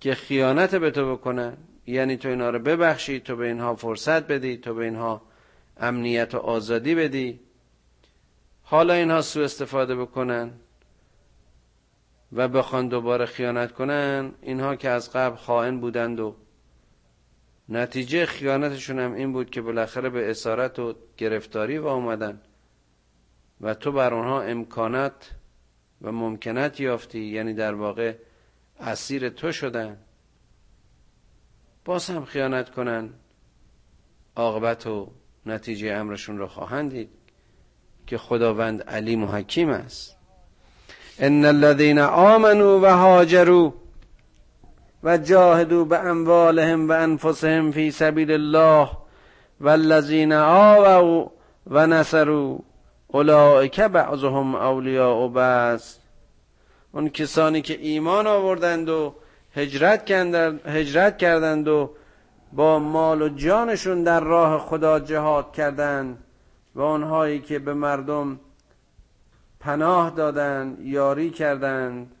که 0.00 0.14
خیانت 0.14 0.74
به 0.74 0.90
تو 0.90 1.12
بکنن 1.12 1.56
یعنی 1.86 2.16
تو 2.16 2.28
اینها 2.28 2.50
رو 2.50 2.58
ببخشی 2.58 3.20
تو 3.20 3.36
به 3.36 3.46
اینها 3.46 3.74
فرصت 3.74 4.26
بدی 4.26 4.56
تو 4.56 4.74
به 4.74 4.84
اینها 4.84 5.22
امنیت 5.76 6.34
و 6.34 6.38
آزادی 6.38 6.94
بدی 6.94 7.40
حالا 8.62 8.94
اینها 8.94 9.22
سو 9.22 9.40
استفاده 9.40 9.96
بکنن. 9.96 10.50
و 12.34 12.48
بخوان 12.48 12.88
دوباره 12.88 13.26
خیانت 13.26 13.72
کنن 13.72 14.32
اینها 14.42 14.76
که 14.76 14.88
از 14.88 15.12
قبل 15.12 15.36
خائن 15.36 15.80
بودند 15.80 16.20
و 16.20 16.36
نتیجه 17.68 18.26
خیانتشون 18.26 18.98
هم 18.98 19.14
این 19.14 19.32
بود 19.32 19.50
که 19.50 19.62
بالاخره 19.62 20.10
به 20.10 20.30
اسارت 20.30 20.78
و 20.78 20.94
گرفتاری 21.16 21.78
و 21.78 21.86
آمدن. 21.86 22.40
و 23.60 23.74
تو 23.74 23.92
بر 23.92 24.14
آنها 24.14 24.42
امکانات 24.42 25.30
و 26.02 26.12
ممکنت 26.12 26.80
یافتی 26.80 27.20
یعنی 27.24 27.54
در 27.54 27.74
واقع 27.74 28.14
اسیر 28.80 29.28
تو 29.28 29.52
شدن. 29.52 29.98
باز 31.84 32.10
هم 32.10 32.24
خیانت 32.24 32.70
کنن. 32.70 33.10
عاقبت 34.36 34.86
و 34.86 35.12
نتیجه 35.46 35.92
امرشون 35.92 36.38
رو 36.38 36.46
خواهند 36.46 36.90
دید 36.90 37.10
که 38.06 38.18
خداوند 38.18 38.82
علیم 38.82 39.22
و 39.24 39.26
حکیم 39.26 39.68
است. 39.68 40.23
ان 41.18 41.44
الذين 41.44 41.98
آمنوا 41.98 42.80
و 42.80 42.86
هاجروا 42.86 43.70
و 45.02 45.18
جاهدوا 45.18 45.84
به 45.84 45.98
اموالهم 45.98 46.88
و 46.88 46.92
انفسهم 46.92 47.70
فی 47.70 47.90
سبیل 47.90 48.30
الله 48.30 48.88
والذین 49.60 50.32
آووا 50.32 51.30
و 51.66 51.86
نصروا 51.86 52.58
اولئک 53.08 53.80
بعضهم 53.80 54.54
اولیاء 54.54 55.28
بعض. 55.28 55.94
اون 56.92 57.08
کسانی 57.08 57.62
که 57.62 57.78
ایمان 57.80 58.26
آوردند 58.26 58.88
و 58.88 59.14
هجرت 59.56 60.04
کردند, 60.04 60.60
هجرت 60.66 61.18
کردند 61.18 61.68
و 61.68 61.90
با 62.52 62.78
مال 62.78 63.22
و 63.22 63.28
جانشون 63.28 64.02
در 64.02 64.20
راه 64.20 64.58
خدا 64.58 65.00
جهاد 65.00 65.52
کردند 65.52 66.18
و 66.74 66.82
آنهایی 66.82 67.40
که 67.40 67.58
به 67.58 67.74
مردم 67.74 68.40
پناه 69.64 70.10
دادند 70.10 70.80
یاری 70.80 71.30
کردند 71.30 72.14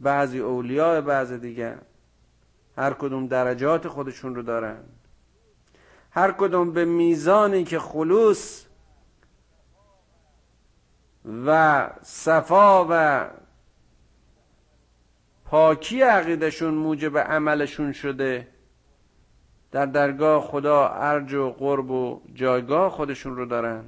بعضی 0.00 0.38
اولیاء 0.38 1.00
بعض 1.00 1.32
دیگر 1.32 1.78
هر 2.76 2.92
کدوم 2.92 3.26
درجات 3.26 3.88
خودشون 3.88 4.34
رو 4.34 4.42
دارن. 4.42 4.78
هر 6.10 6.32
کدوم 6.32 6.72
به 6.72 6.84
میزانی 6.84 7.64
که 7.64 7.78
خلوص 7.78 8.66
و 11.46 11.90
صفا 12.02 12.86
و 12.90 13.24
پاکی 15.44 16.02
عقیدشون 16.02 16.74
موجب 16.74 17.18
عملشون 17.18 17.92
شده 17.92 18.48
در 19.72 19.86
درگاه 19.86 20.42
خدا 20.42 20.88
ارج 20.88 21.34
و 21.34 21.50
قرب 21.50 21.90
و 21.90 22.20
جایگاه 22.34 22.90
خودشون 22.90 23.36
رو 23.36 23.46
دارن. 23.46 23.84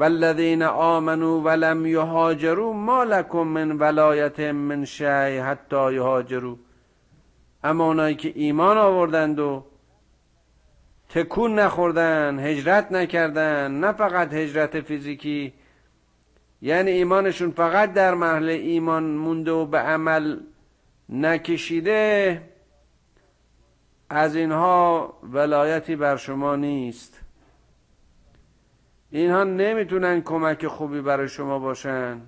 والذین 0.00 0.62
آمنوا 0.62 1.40
ولم 1.40 1.86
یهاجروا 1.86 2.72
ما 2.72 3.04
لکم 3.04 3.42
من 3.42 3.72
ولایت 3.72 4.40
من 4.40 4.84
شیء 4.84 5.42
حتی 5.42 5.92
یهاجروا. 5.94 6.56
اما 7.64 7.84
اونایی 7.84 8.14
که 8.14 8.32
ایمان 8.34 8.78
آوردند 8.78 9.38
و 9.38 9.64
تکون 11.08 11.58
نخوردن 11.58 12.38
هجرت 12.38 12.92
نکردن 12.92 13.70
نه 13.70 13.92
فقط 13.92 14.34
هجرت 14.34 14.80
فیزیکی 14.80 15.52
یعنی 16.62 16.90
ایمانشون 16.90 17.50
فقط 17.50 17.92
در 17.92 18.14
محل 18.14 18.48
ایمان 18.48 19.02
مونده 19.02 19.52
و 19.52 19.66
به 19.66 19.78
عمل 19.78 20.40
نکشیده 21.08 22.42
از 24.10 24.36
اینها 24.36 25.14
ولایتی 25.22 25.96
بر 25.96 26.16
شما 26.16 26.56
نیست. 26.56 27.19
اینها 29.10 29.44
نمی‌تونن 29.44 30.22
کمک 30.22 30.66
خوبی 30.66 31.00
برای 31.00 31.28
شما 31.28 31.58
باشن. 31.58 32.20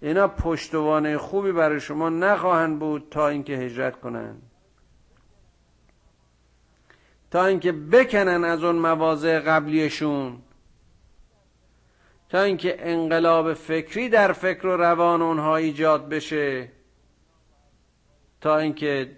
اینا 0.00 0.28
پشتوانه 0.28 1.18
خوبی 1.18 1.52
برای 1.52 1.80
شما 1.80 2.08
نخواهند 2.08 2.78
بود 2.78 3.06
تا 3.10 3.28
اینکه 3.28 3.52
هجرت 3.52 4.00
کنند. 4.00 4.42
تا 7.30 7.46
اینکه 7.46 7.72
بکنن 7.72 8.44
از 8.44 8.64
اون 8.64 8.76
مواضع 8.76 9.40
قبلیشون. 9.40 10.38
تا 12.28 12.42
اینکه 12.42 12.76
انقلاب 12.78 13.54
فکری 13.54 14.08
در 14.08 14.32
فکر 14.32 14.66
و 14.66 14.76
روان 14.76 15.22
اونها 15.22 15.56
ایجاد 15.56 16.08
بشه. 16.08 16.72
تا 18.40 18.58
اینکه 18.58 19.16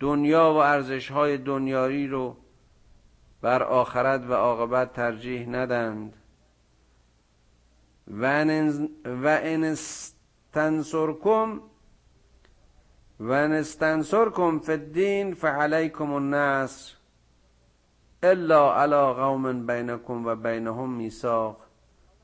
دنیا 0.00 0.52
و 0.52 0.56
ارزش 0.56 1.10
های 1.10 1.38
دنیایی 1.38 2.06
رو 2.06 2.36
بر 3.42 3.62
آخرت 3.62 4.22
و 4.28 4.32
عاقبت 4.32 4.92
ترجیح 4.92 5.48
ندند 5.48 6.16
و 8.08 8.24
ان 9.42 9.64
استنصرکم 9.64 11.60
و 13.20 13.32
ان 13.32 13.52
استنصرکم 13.52 14.58
فی 14.58 14.72
الدین 14.72 15.34
فعلیکم 15.34 16.12
النصر 16.12 16.94
الا 18.22 18.82
علی 18.82 19.12
قوم 19.14 19.66
بینکم 19.66 20.26
و 20.26 20.34
بینهم 20.34 20.90
میثاق. 20.90 21.56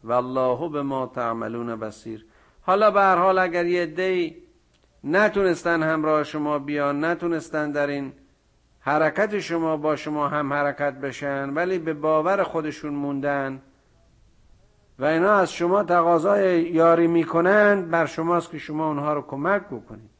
والله 0.05 0.69
به 0.69 0.83
ما 0.83 1.07
تعملون 1.07 1.77
بصیر. 1.77 2.27
حالا 2.63 2.91
به 2.91 3.01
هر 3.01 3.17
حال 3.17 3.39
اگر 3.39 3.67
یه 3.67 3.87
دی 3.87 4.37
نتونستن 5.05 5.83
همراه 5.83 6.25
شما 6.25 6.59
بیان 6.59 7.05
نتونستن 7.05 7.73
در 7.73 7.87
این 7.87 8.13
حرکت 8.87 9.39
شما 9.39 9.77
با 9.77 9.97
شما 9.97 10.29
هم 10.29 10.53
حرکت 10.53 10.95
بشن 10.95 11.51
ولی 11.51 11.79
به 11.79 11.95
باور 11.95 12.43
خودشون 12.43 12.95
موندن. 12.95 13.63
و 14.99 15.05
اینا 15.05 15.33
از 15.33 15.53
شما 15.53 15.83
تقاضای 15.83 16.63
یاری 16.63 17.07
می‌کنند 17.07 17.91
بر 17.91 18.07
شماست 18.07 18.51
که 18.51 18.59
شما 18.59 18.89
اونها 18.89 19.15
رو 19.15 19.23
کمک 19.23 19.63
بکنید. 19.63 20.11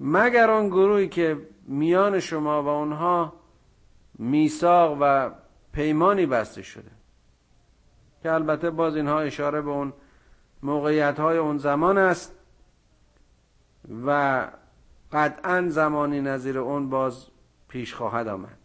مگر 0.00 0.50
آن 0.50 0.68
گروهی 0.68 1.08
که 1.08 1.38
میان 1.66 2.20
شما 2.20 2.62
و 2.62 2.68
اونها 2.68 3.32
میثاق 4.18 4.98
و 5.00 5.30
پیمانی 5.72 6.26
بسته 6.26 6.62
شده؟ 6.62 6.90
که 8.22 8.32
البته 8.32 8.70
باز 8.70 8.96
اینها 8.96 9.20
اشاره 9.20 9.62
به 9.62 9.70
اون 9.70 9.92
موقعیت 10.62 11.20
های 11.20 11.38
اون 11.38 11.58
زمان 11.58 11.98
است 11.98 12.34
و 14.06 14.48
قطعا 15.16 15.68
زمانی 15.68 16.20
نظیر 16.20 16.58
اون 16.58 16.90
باز 16.90 17.26
پیش 17.68 17.94
خواهد 17.94 18.28
آمد. 18.28 18.58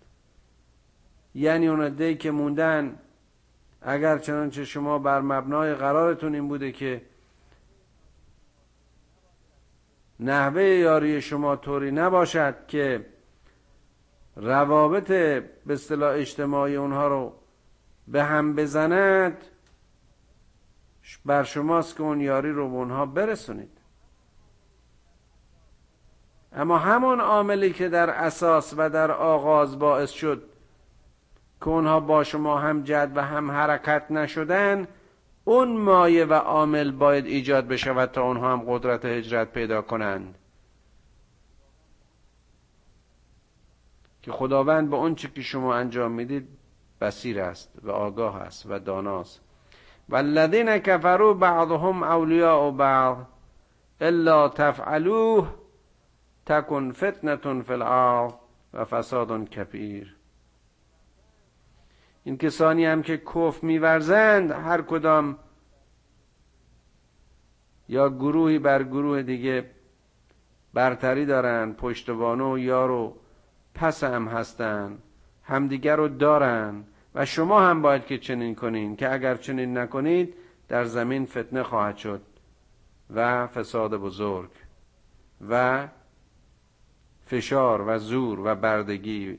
یعنی 1.35 1.67
اون 1.67 1.89
دی 1.89 2.15
که 2.15 2.31
موندن 2.31 2.99
اگر 3.81 4.17
چنانچه 4.17 4.65
شما 4.65 4.99
بر 4.99 5.21
مبنای 5.21 5.75
قرارتون 5.75 6.35
این 6.35 6.47
بوده 6.47 6.71
که 6.71 7.01
نحوه 10.19 10.63
یاری 10.63 11.21
شما 11.21 11.55
طوری 11.55 11.91
نباشد 11.91 12.55
که 12.67 13.05
روابط 14.35 15.07
به 15.07 15.49
اصطلاح 15.69 16.13
اجتماعی 16.13 16.75
اونها 16.75 17.07
رو 17.07 17.33
به 18.07 18.23
هم 18.23 18.55
بزند 18.55 19.37
بر 21.25 21.43
شماست 21.43 21.95
که 21.95 22.01
اون 22.01 22.21
یاری 22.21 22.51
رو 22.51 22.69
به 22.69 22.75
اونها 22.75 23.05
برسونید. 23.05 23.80
اما 26.53 26.77
همون 26.77 27.21
عاملی 27.21 27.73
که 27.73 27.89
در 27.89 28.09
اساس 28.09 28.73
و 28.77 28.89
در 28.89 29.11
آغاز 29.11 29.79
باعث 29.79 30.11
شد 30.11 30.43
که 31.61 31.67
اونها 31.67 31.99
با 31.99 32.23
شما 32.23 32.59
هم 32.59 32.83
جد 32.83 33.11
و 33.15 33.21
هم 33.21 33.51
حرکت 33.51 34.11
نشدن 34.11 34.87
اون 35.45 35.77
مایه 35.77 36.25
و 36.25 36.33
عامل 36.33 36.91
باید 36.91 37.25
ایجاد 37.25 37.67
بشود 37.67 38.11
تا 38.11 38.23
اونها 38.23 38.51
هم 38.51 38.63
قدرت 38.67 39.05
هجرت 39.05 39.51
پیدا 39.51 39.81
کنند. 39.81 40.37
که 44.21 44.31
خداوند 44.31 44.89
به 44.89 44.95
اون 44.95 45.15
چی 45.15 45.27
که 45.27 45.41
شما 45.41 45.75
انجام 45.75 46.11
می‌دید 46.11 46.47
بسیر 47.01 47.41
است 47.41 47.71
و 47.83 47.91
آگاه 47.91 48.41
است 48.41 48.65
و 48.69 48.79
داناست. 48.79 49.41
والذین 50.09 50.77
کفروا 50.77 51.33
بعضهم 51.33 52.03
اولیاء 52.03 52.71
بعض 52.71 53.17
الا 54.01 54.49
تفعلوه 54.49 55.60
تکن 56.51 56.91
فتنه 56.91 57.61
فی 57.61 57.73
و 58.73 58.85
فساد 58.85 59.49
کبیر. 59.49 60.15
این 62.23 62.37
کسانی 62.37 62.85
هم 62.85 63.01
که 63.01 63.17
کف 63.17 63.63
میورزند 63.63 64.51
هر 64.51 64.81
کدام 64.81 65.37
یا 67.89 68.09
گروهی 68.09 68.59
بر 68.59 68.83
گروه 68.83 69.21
دیگه 69.21 69.69
برتری 70.73 71.25
دارن 71.25 71.73
پشتوانه 71.73 72.43
و 72.43 72.57
یار 72.57 72.91
و 72.91 73.15
پس 73.75 74.03
هم 74.03 74.27
هستن 74.27 74.97
همدیگر 75.43 75.95
رو 75.95 76.07
دارن 76.07 76.83
و 77.15 77.25
شما 77.25 77.61
هم 77.61 77.81
باید 77.81 78.05
که 78.05 78.17
چنین 78.17 78.55
کنین 78.55 78.95
که 78.95 79.13
اگر 79.13 79.35
چنین 79.35 79.77
نکنید 79.77 80.33
در 80.67 80.83
زمین 80.83 81.25
فتنه 81.25 81.63
خواهد 81.63 81.97
شد 81.97 82.21
و 83.15 83.47
فساد 83.47 83.95
بزرگ 83.95 84.49
و 85.49 85.87
فشار 87.31 87.81
و 87.81 87.97
زور 87.97 88.39
و 88.39 88.55
بردگی 88.55 89.37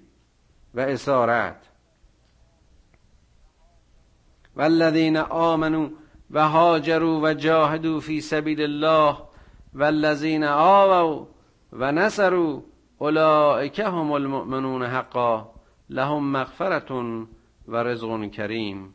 و 0.75 0.81
اسارت. 0.81 1.69
والذین 4.57 5.17
آمنوا 5.17 5.89
و 6.31 6.49
هاجروا 6.49 7.21
و 7.21 7.35
جاهدوا 7.35 8.01
فی 8.01 8.21
سبیل 8.21 8.61
الله 8.61 9.17
والذین 9.75 10.45
آووا 10.45 11.27
و 11.73 11.93
نصروا 11.93 12.63
اولئک 12.99 13.81
هم 13.81 14.13
المؤمنون 14.13 14.83
حقا 14.83 15.51
لهم 15.91 16.33
مغفرت 16.33 16.91
و 17.69 17.77
رزق 17.77 18.31
کریم. 18.31 18.93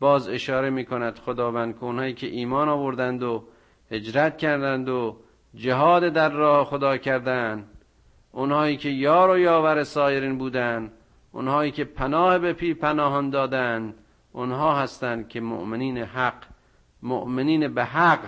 باز 0.00 0.28
اشاره 0.28 0.70
می 0.70 0.84
کند 0.84 1.18
خداوند 1.18 1.78
که 1.78 2.12
که 2.12 2.26
ایمان 2.26 2.68
آوردند 2.68 3.22
و 3.22 3.44
هجرت 3.90 4.38
کردند 4.38 4.88
و 4.88 5.16
جهاد 5.54 6.08
در 6.08 6.28
راه 6.28 6.64
خدا 6.64 6.96
کردند. 6.96 7.77
اونهایی 8.38 8.76
که 8.76 8.88
یار 8.88 9.30
و 9.30 9.38
یاور 9.38 9.84
سایرین 9.84 10.38
بودند 10.38 10.92
اونهایی 11.32 11.70
که 11.70 11.84
پناه 11.84 12.38
به 12.38 12.52
پی 12.52 12.74
پناهان 12.74 13.30
دادند 13.30 13.94
اونها 14.32 14.76
هستند 14.76 15.28
که 15.28 15.40
مؤمنین 15.40 15.98
حق 15.98 16.44
مؤمنین 17.02 17.74
به 17.74 17.84
حق 17.84 18.24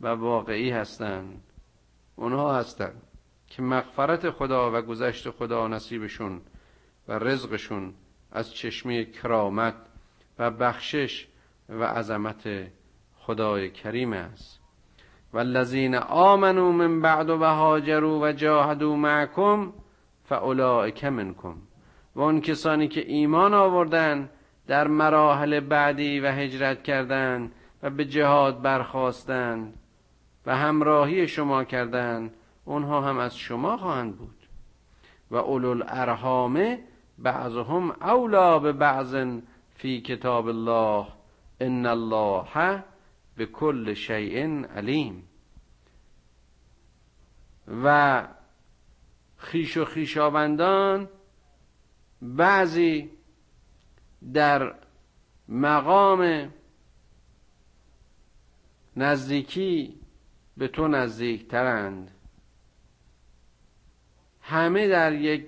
و 0.00 0.08
واقعی 0.08 0.70
هستند. 0.70 1.42
اونها 2.16 2.58
هستند 2.58 3.02
که 3.46 3.62
مغفرت 3.62 4.30
خدا 4.30 4.78
و 4.78 4.82
گذشت 4.82 5.30
خدا 5.30 5.68
نصیبشون 5.68 6.40
و 7.08 7.12
رزقشون 7.12 7.94
از 8.32 8.54
چشمه 8.54 9.04
کرامت 9.04 9.74
و 10.38 10.50
بخشش 10.50 11.26
و 11.68 11.84
عظمت 11.84 12.48
خدای 13.16 13.70
کریم 13.70 14.12
است. 14.12 14.61
والذین 15.32 15.94
آمنوا 15.94 16.72
من 16.72 17.00
بعد 17.00 17.30
و 17.30 17.44
هاجروا 17.44 18.18
و 18.20 18.32
جاهدوا 18.32 18.96
معکم 18.96 19.72
فاولئک 20.24 21.04
منکم. 21.04 21.54
و 22.16 22.20
اون 22.20 22.40
کسانی 22.40 22.88
که 22.88 23.00
ایمان 23.06 23.54
آوردن 23.54 24.28
در 24.66 24.88
مراحل 24.88 25.60
بعدی 25.60 26.20
و 26.20 26.26
هجرت 26.26 26.82
کردند 26.82 27.52
و 27.82 27.90
به 27.90 28.04
جهاد 28.04 28.62
برخواستند 28.62 29.74
و 30.46 30.56
همراهی 30.56 31.28
شما 31.28 31.64
کردند 31.64 32.34
اونها 32.64 33.00
هم 33.00 33.18
از 33.18 33.36
شما 33.36 33.76
خواهند 33.76 34.16
بود. 34.16 34.36
و 35.30 35.36
اولو 35.36 35.68
الارحام 35.70 36.78
بعضهم 37.18 37.90
اولا 37.90 38.58
به 38.58 38.72
بعض 38.72 39.16
فی 39.74 40.00
کتاب 40.00 40.46
الله 40.46 41.06
ان 41.60 41.86
الله 41.86 42.44
به 43.36 43.46
کل 43.46 43.94
شیء 43.94 44.64
علیم. 44.64 45.28
و 47.84 48.28
خیش 49.36 49.76
و 49.76 49.84
خیشابندان 49.84 51.08
بعضی 52.22 53.10
در 54.32 54.74
مقام 55.48 56.52
نزدیکی 58.96 60.00
به 60.56 60.68
تو 60.68 60.88
نزدیکترند. 60.88 62.10
همه 64.40 64.88
در 64.88 65.12
یک 65.12 65.46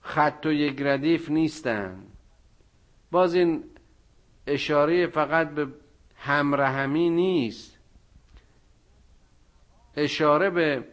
خط 0.00 0.46
و 0.46 0.52
یک 0.52 0.82
ردیف 0.82 1.30
نیستند 1.30 2.06
باز 3.10 3.34
این 3.34 3.64
اشاره 4.46 5.06
فقط 5.06 5.50
به 5.50 5.66
همرهمی 6.20 7.10
نیست. 7.10 7.78
اشاره 9.96 10.50
به 10.50 10.84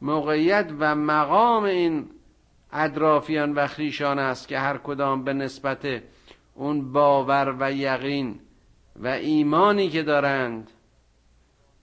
موقعیت 0.00 0.72
و 0.78 0.94
مقام 0.94 1.64
این 1.64 2.10
اطرافیان 2.72 3.52
و 3.52 3.66
خریشان 3.66 4.18
است 4.18 4.48
که 4.48 4.58
هر 4.58 4.78
کدام 4.78 5.24
به 5.24 5.32
نسبت 5.32 6.02
اون 6.54 6.92
باور 6.92 7.56
و 7.60 7.72
یقین 7.72 8.40
و 8.96 9.06
ایمانی 9.06 9.88
که 9.88 10.02
دارند 10.02 10.70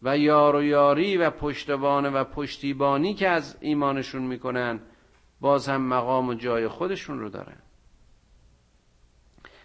و 0.03 0.17
یار 0.17 0.55
و 0.55 0.63
یاری 0.63 1.17
و 1.17 1.29
پشتوانه 1.29 2.09
و 2.09 2.23
پشتیبانی 2.23 3.13
که 3.13 3.29
از 3.29 3.57
ایمانشون 3.61 4.21
می‌کنن 4.21 4.79
باز 5.41 5.69
هم 5.69 5.81
مقام 5.81 6.29
و 6.29 6.33
جای 6.33 6.67
خودشون 6.67 7.19
رو 7.19 7.29
دارن. 7.29 7.57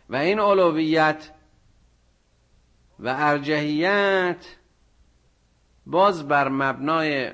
و 0.08 0.16
این 0.16 0.40
اولویت 0.40 1.30
و 3.00 3.14
ارجحیت 3.18 4.46
باز 5.86 6.28
بر 6.28 6.48
مبنای 6.48 7.32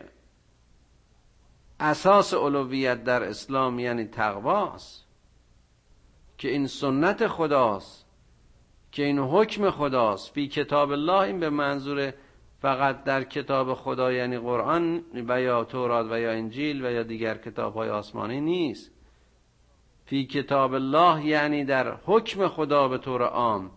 اساس 1.80 2.34
اولویت 2.34 3.04
در 3.04 3.22
اسلام 3.22 3.78
یعنی 3.78 4.04
تقواست 4.04 5.06
که 6.38 6.48
این 6.48 6.66
سنت 6.66 7.26
خداست 7.26 8.06
که 8.92 9.04
این 9.04 9.18
حکم 9.18 9.70
خداست. 9.70 10.32
فی 10.32 10.48
کتاب 10.48 10.90
الله 10.90 11.20
این 11.20 11.40
به 11.40 11.50
منظور 11.50 12.12
فقط 12.60 13.04
در 13.04 13.24
کتاب 13.24 13.74
خدا 13.74 14.12
یعنی 14.12 14.38
قرآن 14.38 15.02
و 15.28 15.40
یا 15.40 15.64
تورات 15.64 16.06
و 16.10 16.20
یا 16.20 16.30
انجیل 16.30 16.84
و 16.84 16.90
یا 16.90 17.02
دیگر 17.02 17.36
کتاب 17.36 17.74
های 17.74 17.88
آسمانی 17.88 18.40
نیست. 18.40 18.90
فی 20.04 20.26
کتاب 20.26 20.74
الله 20.74 21.26
یعنی 21.26 21.64
در 21.64 21.96
حکم 22.04 22.48
خدا 22.48 22.88
به 22.88 22.98
طور 22.98 23.22
عام. 23.22 23.70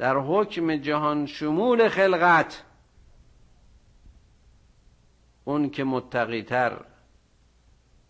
در 0.00 0.16
حکم 0.16 0.76
جهان 0.76 1.26
شمول 1.26 1.88
خلقت. 1.88 2.62
اون 5.44 5.70
که 5.70 5.84
متقیتر 5.84 6.84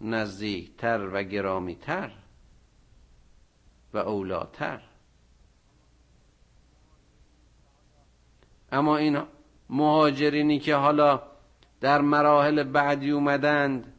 نزدیکتر 0.01 1.09
و 1.12 1.22
گرامیتر 1.22 2.11
و 3.95 3.99
اولاتر. 3.99 4.80
اما 8.72 8.97
این 8.97 9.22
مهاجرینی 9.70 10.59
که 10.59 10.74
حالا 10.74 11.22
در 11.80 12.01
مراحل 12.01 12.62
بعدی 12.62 13.11
اومدند 13.11 13.93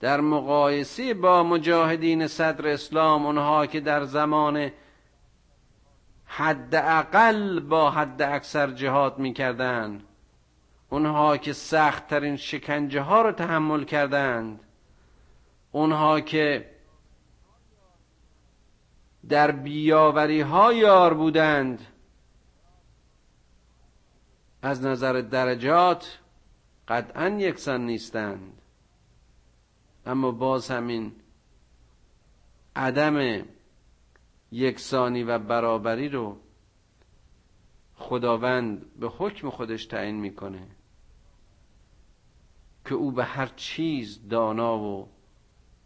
در 0.00 0.20
مقایسه 0.20 1.14
با 1.14 1.42
مجاهدین 1.42 2.26
صدر 2.26 2.68
اسلام 2.68 3.26
اونها 3.26 3.66
که 3.66 3.80
در 3.80 4.04
زمان 4.04 4.70
حد 6.26 6.74
اقل 6.74 7.60
با 7.60 7.90
حد 7.90 8.22
اکثر 8.22 8.70
جهاد 8.70 9.18
می‌کردند. 9.18 10.02
اونها 10.88 11.36
که 11.36 11.52
سخت 11.52 12.06
ترین 12.06 12.36
شکنجه 12.36 13.00
ها 13.00 13.22
رو 13.22 13.32
تحمل 13.32 13.84
کردند. 13.84 14.60
اونها 15.72 16.20
که 16.20 16.70
در 19.28 19.50
بیاوری 19.50 20.40
ها 20.40 20.72
یار 20.72 21.14
بودند. 21.14 21.86
از 24.62 24.84
نظر 24.84 25.12
درجات 25.12 26.18
قطعا 26.88 27.28
یکسان 27.28 27.86
نیستند. 27.86 28.52
اما 30.06 30.30
باز 30.30 30.70
همین 30.70 31.12
عدم 32.76 33.44
یکسانی 34.52 35.22
و 35.22 35.38
برابری 35.38 36.08
رو 36.08 36.40
خداوند 37.94 38.98
به 39.00 39.08
حکم 39.08 39.50
خودش 39.50 39.86
تعیین 39.86 40.16
می‌کنه 40.16 40.66
که 42.84 42.94
او 42.94 43.12
به 43.12 43.24
هر 43.24 43.46
چیز 43.46 44.28
دانا 44.28 44.78
و 44.78 45.08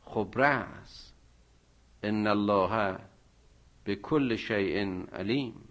خبره 0.04 0.46
است. 0.46 1.14
ان 2.02 2.26
الله 2.26 2.98
به 3.84 3.96
کل 3.96 4.36
شیء 4.36 5.04
علیم. 5.12 5.68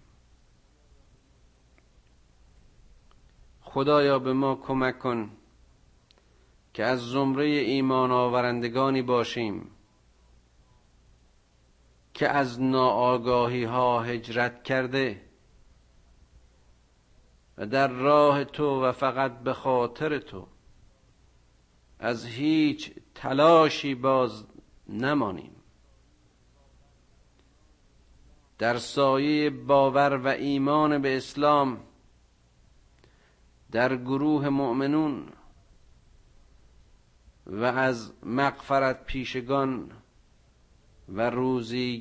خدایا 3.61 4.19
به 4.19 4.33
ما 4.33 4.55
کمک 4.55 4.99
کن 4.99 5.31
که 6.73 6.83
از 6.83 6.99
زمره 6.99 7.45
ایمان 7.45 8.11
آورندگانی 8.11 9.01
باشیم. 9.01 9.71
که 12.19 12.29
از 12.29 12.61
ناآگاهی 12.61 13.63
ها 13.63 14.01
هجرت 14.01 14.63
کرده 14.63 15.21
و 17.57 17.65
در 17.65 17.87
راه 17.87 18.43
تو 18.43 18.83
و 18.85 18.91
فقط 18.91 19.39
به 19.39 19.53
خاطر 19.53 20.17
تو 20.19 20.47
از 21.99 22.25
هیچ 22.25 22.91
تلاشی 23.15 23.95
باز 23.95 24.45
نمانیم. 24.89 25.55
در 28.57 28.77
سایه 28.77 29.49
باور 29.49 30.17
و 30.17 30.27
ایمان 30.27 31.01
به 31.01 31.17
اسلام 31.17 31.81
در 33.71 33.95
گروه 33.95 34.49
مؤمنون 34.49 35.29
و 37.45 37.63
از 37.63 38.13
مغفرت 38.23 39.05
پیشگان 39.05 39.91
و 41.13 41.29
روزی 41.29 41.97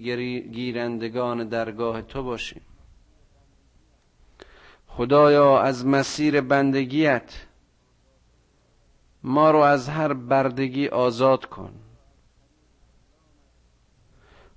گیرندگان 0.52 1.48
درگاه 1.48 2.02
تو 2.02 2.22
باشیم. 2.22 2.62
خدایا 4.86 5.60
از 5.60 5.86
مسیر 5.86 6.40
بندگیت 6.40 7.46
ما 9.22 9.50
رو 9.50 9.58
از 9.58 9.88
هر 9.88 10.12
بردگی 10.12 10.88
آزاد 10.88 11.44
کن. 11.46 11.74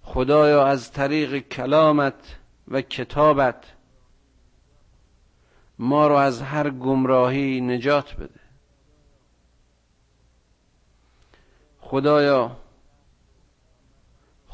خدایا 0.04 0.66
از 0.66 0.92
طریق 0.92 1.48
کلامت 1.48 2.40
و 2.68 2.82
کتابت 2.82 3.74
ما 5.80 6.08
رو 6.08 6.16
از 6.16 6.42
هر 6.42 6.70
گمراهی 6.70 7.62
نجات 7.62 8.16
بده. 8.16 8.40
خدایا 11.80 12.61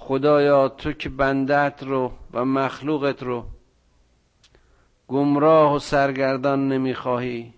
خدایا 0.08 0.70
تو 0.70 0.94
که 0.94 1.10
بندت 1.10 1.84
رو 1.84 2.12
و 2.34 2.46
مخلوقت 2.46 3.24
رو 3.24 3.46
گمراه 5.08 5.76
و 5.76 5.80
سرگردان 5.80 6.68
نمی‌خواهی. 6.68 7.54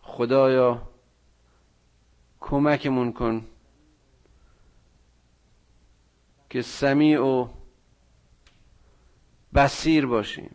خدایا 0.00 0.82
کمکمون 2.40 3.12
کن 3.12 3.46
که 6.50 6.62
سمیع 6.62 7.22
و 7.22 7.48
بسیر 9.54 10.06
باشیم 10.06 10.54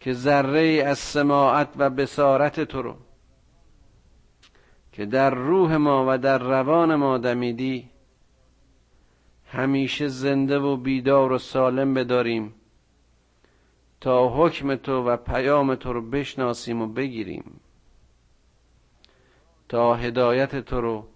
که 0.00 0.12
ذره 0.12 0.82
از 0.86 0.98
سماعت 0.98 1.68
و 1.76 1.90
بسارت 1.90 2.60
تو 2.60 2.82
رو 2.82 2.96
که 4.92 5.06
در 5.06 5.30
روح 5.30 5.76
ما 5.76 6.04
و 6.08 6.18
در 6.18 6.38
روان 6.38 6.94
ما 6.94 7.18
دمیدی 7.18 7.90
همیشه 9.46 10.08
زنده 10.08 10.58
و 10.58 10.76
بیدار 10.76 11.32
و 11.32 11.38
سالم 11.38 11.94
بداریم 11.94 12.54
تا 14.00 14.28
حکم 14.28 14.76
تو 14.76 15.08
و 15.08 15.16
پیام 15.16 15.74
تو 15.74 15.92
رو 15.92 16.10
بشناسیم 16.10 16.82
و 16.82 16.86
بگیریم. 16.86 17.60
تا 19.68 19.94
هدایت 19.94 20.56
تو 20.56 20.80
رو 20.80 21.06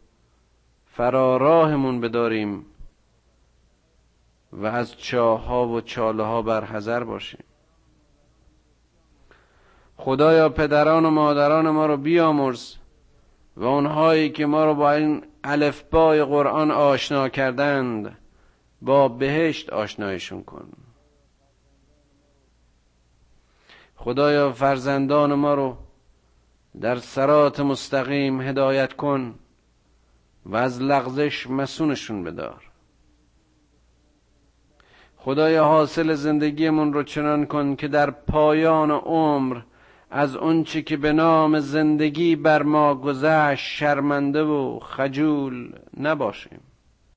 فراراهمون 0.86 2.00
بداریم 2.00 2.66
و 4.52 4.66
از 4.66 4.98
چاه 4.98 5.44
ها 5.44 5.68
و 5.68 5.80
چاله 5.80 6.22
ها 6.22 6.42
بر 6.42 7.04
باشیم. 7.04 7.44
خدایا 9.96 10.48
پدران 10.48 11.04
و 11.04 11.10
مادران 11.10 11.70
ما 11.70 11.86
رو 11.86 11.96
بیامرز 11.96 12.76
و 13.56 13.64
اونهایی 13.64 14.30
که 14.30 14.46
ما 14.46 14.64
رو 14.64 14.74
با 14.74 14.92
این 14.92 15.24
الفبای 15.44 16.24
قرآن 16.24 16.70
آشنا 16.70 17.28
کردند 17.28 18.18
با 18.82 19.08
بهشت 19.08 19.70
آشنایشون 19.70 20.42
کن. 20.42 20.68
خدایا 23.96 24.52
فرزندان 24.52 25.34
ما 25.34 25.54
رو 25.54 25.76
در 26.80 26.96
سرات 26.96 27.60
مستقیم 27.60 28.40
هدایت 28.40 28.92
کن 28.92 29.34
و 30.46 30.56
از 30.56 30.82
لغزش 30.82 31.46
مسونشون 31.46 32.24
بدار. 32.24 32.62
خدای 35.16 35.56
حاصل 35.56 36.14
زندگیمون 36.14 36.92
رو 36.92 37.02
چنان 37.02 37.46
کن 37.46 37.76
که 37.76 37.88
در 37.88 38.10
پایان 38.10 38.90
عمر 38.90 39.60
از 40.16 40.36
اونچه 40.36 40.82
که 40.82 40.96
به 40.96 41.12
نام 41.12 41.60
زندگی 41.60 42.36
بر 42.36 42.62
ما 42.62 42.94
گذشت 42.94 43.64
شرمنده 43.66 44.42
و 44.42 44.78
خجول 44.78 45.72
نباشیم. 46.00 46.60